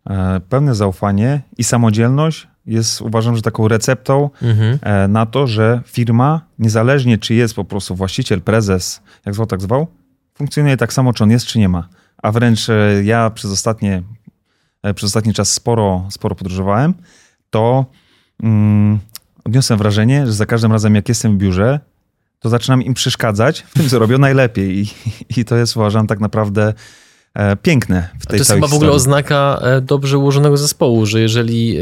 [0.10, 4.80] E, pełne zaufanie i samodzielność jest uważam, że taką receptą mhm.
[4.82, 9.62] E, na to, że firma, niezależnie czy jest po prostu właściciel, prezes, jak zwał, tak
[9.62, 9.88] zwał,
[10.36, 11.88] funkcjonuje tak samo, czy on jest, czy nie ma.
[12.18, 14.04] A wręcz e, ja przez ostatnie,
[14.96, 16.94] przez ostatni czas sporo, sporo podróżowałem,
[17.50, 17.86] to
[18.44, 19.00] mm,
[19.44, 21.80] odniosłem wrażenie, że za każdym razem, jak jestem w biurze,
[22.40, 24.80] to zaczynam im przeszkadzać w tym, co robią najlepiej.
[24.80, 24.88] I,
[25.38, 26.74] i to jest, uważam, tak naprawdę e,
[27.62, 31.78] piękne w tej To jest chyba w ogóle oznaka e, dobrze ułożonego zespołu, że jeżeli
[31.78, 31.82] e,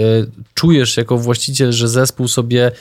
[0.54, 2.72] czujesz jako właściciel, że zespół sobie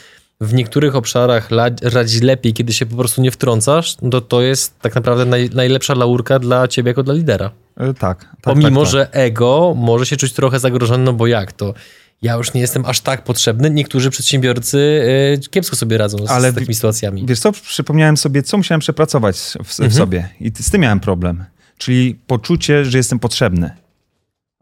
[0.40, 1.48] w niektórych obszarach
[1.82, 5.94] radzi lepiej, kiedy się po prostu nie wtrącasz, to to jest tak naprawdę naj, najlepsza
[5.94, 7.50] laurka dla ciebie jako dla lidera.
[7.76, 8.24] E, tak.
[8.24, 8.92] tak Pomimo, tak, tak.
[8.92, 11.74] że ego może się czuć trochę zagrożone, no bo jak to?
[12.22, 13.70] Ja już nie jestem aż tak potrzebny.
[13.70, 15.02] Niektórzy przedsiębiorcy
[15.36, 17.26] e, kiepsko sobie radzą z, Ale z takimi sytuacjami.
[17.26, 19.92] Wiesz co, przypomniałem sobie, co musiałem przepracować w, w mhm.
[19.92, 21.44] sobie i z tym miałem problem.
[21.80, 23.70] Czyli poczucie, że jestem potrzebny.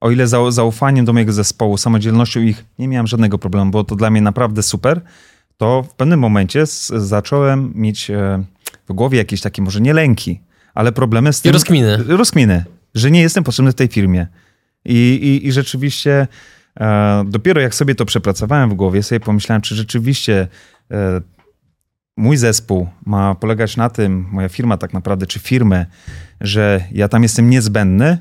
[0.01, 4.11] O ile zaufaniem do mojego zespołu, samodzielnością ich nie miałem żadnego problemu, było to dla
[4.11, 5.01] mnie naprawdę super,
[5.57, 6.65] to w pewnym momencie
[6.97, 8.45] zacząłem mieć e,
[8.89, 10.41] w głowie jakieś takie, może nie lęki,
[10.75, 11.51] ale problemy z tym...
[11.51, 12.05] I rozkminy.
[12.07, 12.65] Rozkminy,
[12.95, 14.27] że nie jestem potrzebny w tej firmie.
[14.85, 16.29] I, i, i rzeczywiście
[16.81, 20.49] e, dopiero jak sobie to przepracowałem w głowie, sobie pomyślałem, czy rzeczywiście
[20.91, 21.21] e,
[22.19, 25.87] mój zespół ma polegać na tym, moja firma tak naprawdę, czy firmę,
[26.41, 28.19] że ja tam jestem niezbędny,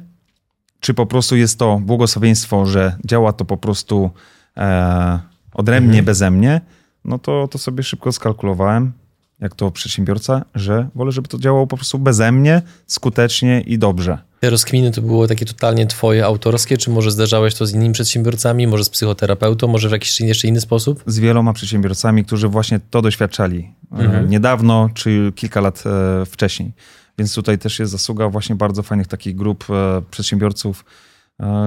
[0.80, 4.10] czy po prostu jest to błogosławieństwo, że działa to po prostu
[4.58, 5.20] e,
[5.54, 6.06] odrębnie, mhm.
[6.06, 6.62] beze mnie,
[7.06, 8.92] no to, to sobie szybko skalkulowałem,
[9.40, 14.18] jak to przedsiębiorca, że wolę, żeby to działało po prostu beze mnie, skutecznie i dobrze.
[14.40, 18.68] Te rozkminy to było takie totalnie twoje autorskie, czy może zdarzałeś to z innymi przedsiębiorcami,
[18.68, 21.04] może z psychoterapeutą, może w jakiś jeszcze inny sposób?
[21.06, 24.30] Z wieloma przedsiębiorcami, którzy właśnie to doświadczali e, mhm.
[24.30, 26.74] niedawno, czy kilka lat e, wcześniej.
[27.18, 30.86] Więc tutaj też jest zasługa właśnie bardzo fajnych takich grup e, przedsiębiorców,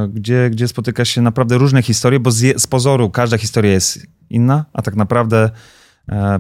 [0.09, 4.65] gdzie, gdzie spotyka się naprawdę różne historie, bo z, z pozoru każda historia jest inna,
[4.73, 5.51] a tak naprawdę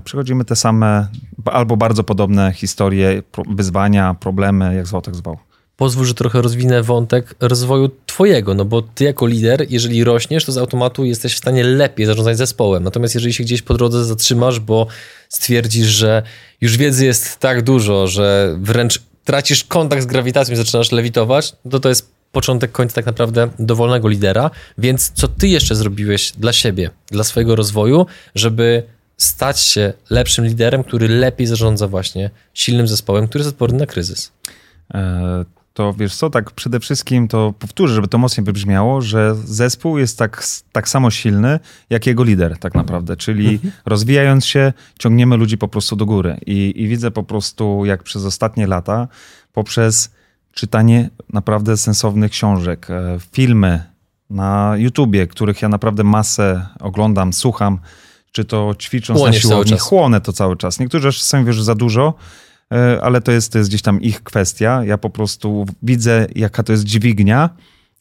[0.04, 1.08] przechodzimy te same
[1.44, 5.38] albo bardzo podobne historie, wyzwania, problemy, jak zwał, tak zwał.
[5.76, 10.52] Pozwól, że trochę rozwinę wątek rozwoju twojego, no bo ty jako lider, jeżeli rośniesz, to
[10.52, 12.84] z automatu jesteś w stanie lepiej zarządzać zespołem.
[12.84, 14.86] Natomiast jeżeli się gdzieś po drodze zatrzymasz, bo
[15.28, 16.22] stwierdzisz, że
[16.60, 21.80] już wiedzy jest tak dużo, że wręcz tracisz kontakt z grawitacją i zaczynasz lewitować, to
[21.80, 24.50] to jest początek końca tak naprawdę dowolnego lidera.
[24.78, 28.82] Więc co ty jeszcze zrobiłeś dla siebie, dla swojego rozwoju, żeby
[29.22, 34.32] stać się lepszym liderem, który lepiej zarządza właśnie silnym zespołem, który jest odporny na kryzys?
[34.94, 35.44] E,
[35.74, 40.18] to wiesz co, tak przede wszystkim to powtórzę, żeby to mocniej wybrzmiało, że zespół jest
[40.18, 41.60] tak, tak samo silny,
[41.90, 43.72] jak jego lider tak naprawdę, czyli mhm.
[43.84, 46.36] rozwijając się, ciągniemy ludzi po prostu do góry.
[46.46, 49.08] I, I widzę po prostu, jak przez ostatnie lata,
[49.52, 50.10] poprzez
[50.52, 53.84] czytanie naprawdę sensownych książek, e, filmy
[54.30, 57.78] na YouTubie, których ja naprawdę masę oglądam, słucham,
[58.32, 60.80] czy to ćwicząc Chłoniesz na siłowni, chłonę to cały czas.
[60.80, 62.14] Niektórzy czasami wiesz, za dużo,
[62.72, 64.84] e, ale to jest, to jest gdzieś tam ich kwestia.
[64.84, 67.50] Ja po prostu widzę, jaka to jest dźwignia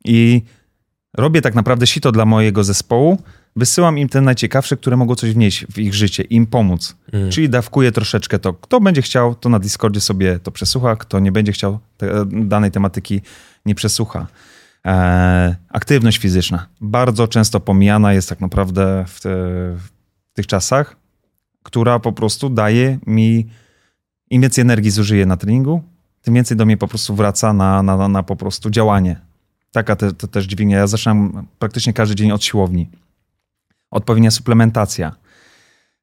[0.05, 0.41] i
[1.17, 3.17] robię tak naprawdę sito dla mojego zespołu,
[3.55, 6.95] wysyłam im te najciekawsze, które mogą coś wnieść w ich życie, im pomóc.
[7.13, 7.31] Mm.
[7.31, 8.53] Czyli dawkuję troszeczkę to.
[8.53, 12.71] Kto będzie chciał, to na Discordzie sobie to przesłucha, kto nie będzie chciał te, danej
[12.71, 13.21] tematyki,
[13.65, 14.27] nie przesłucha.
[14.85, 16.67] E, aktywność fizyczna.
[16.81, 19.98] Bardzo często pomijana jest tak naprawdę w, te, w
[20.39, 20.95] tych czasach,
[21.63, 23.47] która po prostu daje mi,
[24.29, 25.83] im więcej energii zużyję na treningu,
[26.21, 29.19] tym więcej do mnie po prostu wraca na, na, na po prostu działanie.
[29.71, 30.77] Taka te, te też dźwignia.
[30.77, 32.89] Ja zaczynam praktycznie każdy dzień od siłowni
[33.91, 35.15] odpowiednia suplementacja.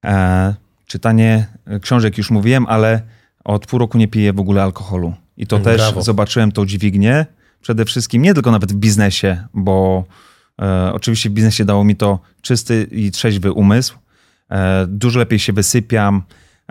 [0.05, 0.55] E,
[0.87, 1.47] czytanie
[1.81, 3.03] książek już mówiłem, ale
[3.45, 5.15] od pół roku nie piję w ogóle alkoholu.
[5.37, 5.93] I to mm, Brawo.
[5.93, 7.27] też zobaczyłem tą dźwignię.
[7.61, 10.05] Przede wszystkim nie tylko nawet w biznesie, bo
[10.63, 13.99] e, oczywiście w biznesie dało mi to czysty i trzeźwy umysł.
[14.51, 16.23] E, dużo lepiej się wysypiam.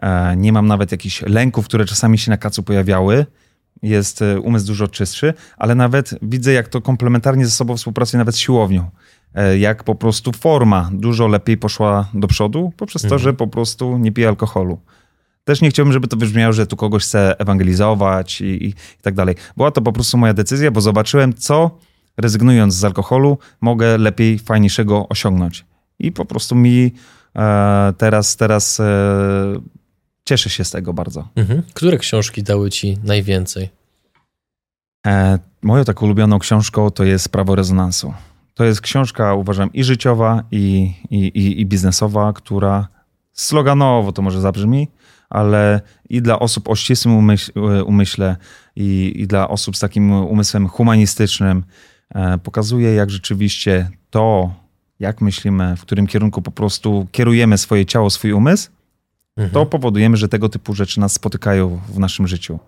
[0.02, 3.26] E, nie mam nawet jakichś lęków, które czasami się na kacu pojawiały.
[3.82, 8.36] Jest e, umysł dużo czystszy, ale nawet widzę, jak to komplementarnie ze sobą współpracuje nawet
[8.36, 8.90] z siłownią.
[9.58, 13.22] Jak po prostu forma dużo lepiej poszła do przodu poprzez to, mhm.
[13.22, 14.80] że po prostu nie pije alkoholu.
[15.44, 19.14] Też nie chciałbym, żeby to brzmiało, że tu kogoś chcę ewangelizować i, i, i tak
[19.14, 19.36] dalej.
[19.58, 21.80] Była to po prostu moja decyzja, bo zobaczyłem, co
[22.18, 25.66] rezygnując z alkoholu mogę lepiej, fajniejszego osiągnąć.
[26.00, 26.92] I po prostu mi
[27.98, 28.86] teraz, teraz e,
[30.26, 31.28] cieszę się z tego bardzo.
[31.36, 31.64] Mhm.
[31.74, 33.70] Które książki dały ci najwięcej?
[35.08, 38.14] E, moją taką ulubioną książką to jest Prawo rezonansu.
[38.54, 42.88] To jest książka, uważam, i życiowa, i, i, i biznesowa, która
[43.34, 44.88] sloganowo to może zabrzmi,
[45.30, 48.36] ale i dla osób o ścisłym umyśle, umyśle
[48.76, 51.64] i, i dla osób z takim umysłem humanistycznym
[52.16, 54.54] e, pokazuje, jak rzeczywiście to,
[55.00, 58.70] jak myślimy, w którym kierunku po prostu kierujemy swoje ciało, swój umysł,
[59.38, 59.54] mhm.
[59.54, 62.60] to powodujemy, że tego typu rzeczy nas spotykają w naszym życiu.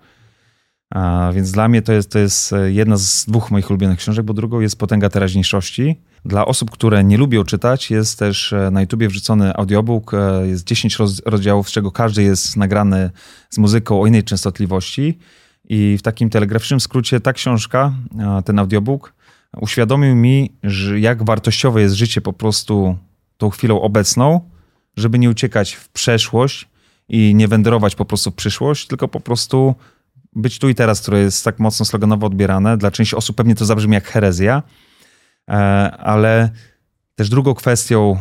[0.89, 4.33] A więc dla mnie to jest, to jest jedna z dwóch moich ulubionych książek, bo
[4.33, 5.95] drugą jest Potęga teraźniejszości.
[6.25, 10.13] Dla osób, które nie lubią czytać, jest też e, na YouTubie wrzucony audiobook.
[10.13, 13.09] E, jest 10 rozdziałów, z czego każdy jest nagrany
[13.49, 15.17] z muzyką o innej częstotliwości.
[15.69, 17.93] I w takim telegraficznym skrócie ta książka,
[18.45, 19.13] ten audiobook,
[19.61, 22.97] uświadomił mi, że jak wartościowe jest życie po prostu
[23.37, 24.49] tą chwilą obecną,
[24.97, 26.67] żeby nie uciekać w przeszłość
[27.09, 29.75] i nie wędrować po prostu w przyszłość, tylko po prostu
[30.35, 32.77] być tu i teraz, które jest tak mocno sloganowo odbierane.
[32.77, 34.63] Dla części osób pewnie to zabrzmi jak herezja,
[35.49, 35.53] e,
[35.97, 36.49] ale
[37.15, 38.17] też drugą kwestią,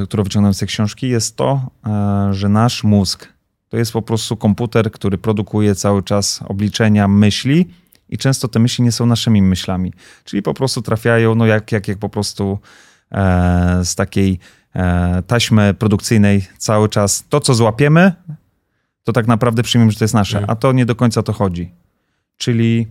[0.00, 3.28] e, którą wyciągnąłem z tej książki jest to, e, że nasz mózg
[3.68, 7.68] to jest po prostu komputer, który produkuje cały czas obliczenia myśli
[8.10, 9.92] i często te myśli nie są naszymi myślami.
[10.24, 12.58] Czyli po prostu trafiają, no jak, jak, jak po prostu
[13.84, 14.38] z takiej
[15.26, 18.12] taśmy produkcyjnej cały czas to, co złapiemy,
[19.04, 20.50] to tak naprawdę przyjmiemy, że to jest nasze, mhm.
[20.50, 21.70] a to nie do końca to chodzi.
[22.36, 22.86] Czyli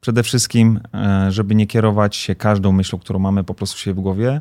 [0.00, 4.00] przede wszystkim, e, żeby nie kierować się każdą myślą, którą mamy po prostu się w
[4.00, 4.40] głowie,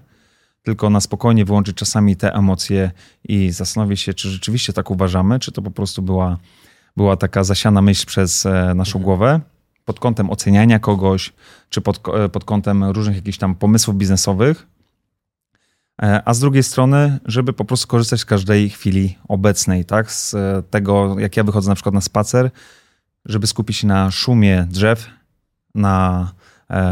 [0.63, 2.91] tylko na spokojnie wyłączyć czasami te emocje
[3.23, 6.37] i zastanowić się, czy rzeczywiście tak uważamy, czy to po prostu była,
[6.97, 9.03] była taka zasiana myśl przez e, naszą mhm.
[9.03, 9.41] głowę
[9.85, 11.33] pod kątem oceniania kogoś,
[11.69, 14.67] czy pod, e, pod kątem różnych jakichś tam pomysłów biznesowych,
[16.01, 20.11] E, a z drugiej strony, żeby po prostu korzystać z każdej chwili obecnej, tak?
[20.11, 22.51] Z e, tego, jak ja wychodzę na przykład na spacer,
[23.25, 25.07] żeby skupić się na szumie drzew,
[25.75, 26.31] na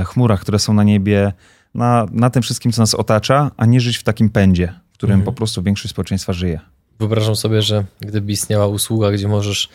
[0.05, 1.33] chmurach, które są na niebie,
[1.75, 5.13] na, na tym wszystkim, co nas otacza, a nie żyć w takim pędzie, w którym
[5.13, 5.25] mhm.
[5.25, 6.59] po prostu większość społeczeństwa żyje.
[6.99, 9.69] Wyobrażam sobie, że gdyby istniała usługa, gdzie możesz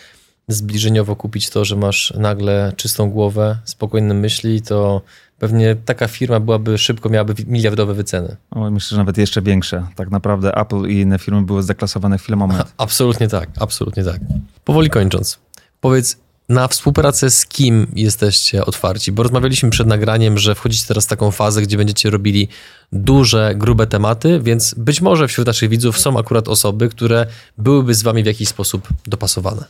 [0.49, 5.03] zbliżeniowo kupić to, że masz nagle czystą głowę, spokojne myśli, to
[5.39, 8.37] pewnie taka firma byłaby szybko, miałaby miliardowe wyceny.
[8.51, 9.87] O, myślę, że nawet jeszcze większe.
[9.97, 12.73] Tak naprawdę Apple i inne firmy były zdeklasowane w chwilę moment.
[12.77, 14.21] Absolutnie tak, absolutnie tak.
[14.65, 15.39] Powoli kończąc,
[15.81, 16.17] powiedz,
[16.49, 19.13] na współpracę z kim jesteście otwarci?
[19.13, 22.49] Bo rozmawialiśmy przed nagraniem, że wchodzicie teraz w taką fazę, gdzie będziecie robili
[22.93, 27.27] duże, grube tematy, więc być może wśród naszych widzów są akurat osoby, które
[27.59, 29.65] byłyby z wami w jakiś sposób dopasowane.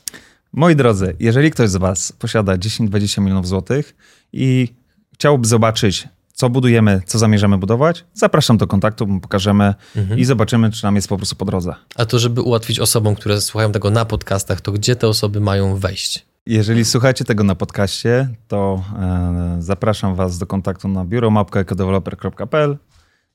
[0.52, 3.96] Moi drodzy, jeżeli ktoś z Was posiada 10-20 milionów złotych
[4.32, 4.68] i
[5.14, 10.20] chciałby zobaczyć, co budujemy, co zamierzamy budować, zapraszam do kontaktu, pokażemy mhm.
[10.20, 11.74] i zobaczymy, czy nam jest po prostu po drodze.
[11.96, 15.76] A to, żeby ułatwić osobom, które słuchają tego na podcastach, to gdzie te osoby mają
[15.76, 16.26] wejść?
[16.46, 22.76] Jeżeli słuchacie tego na podcaście, to e, zapraszam Was do kontaktu na biuromapka.ecodeveloper.pl.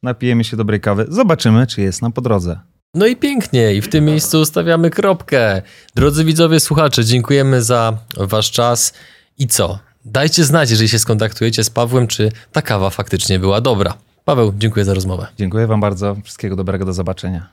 [0.03, 2.59] Napijemy się dobrej kawy, zobaczymy, czy jest nam po drodze.
[2.95, 5.61] No i pięknie, i w tym miejscu ustawiamy kropkę.
[5.95, 8.93] Drodzy widzowie, słuchacze, dziękujemy za Wasz czas.
[9.37, 9.79] I co?
[10.05, 13.97] Dajcie znać, jeżeli się skontaktujecie z Pawłem, czy ta kawa faktycznie była dobra.
[14.25, 15.27] Paweł, dziękuję za rozmowę.
[15.37, 16.15] Dziękuję Wam bardzo.
[16.23, 17.49] Wszystkiego dobrego, do zobaczenia.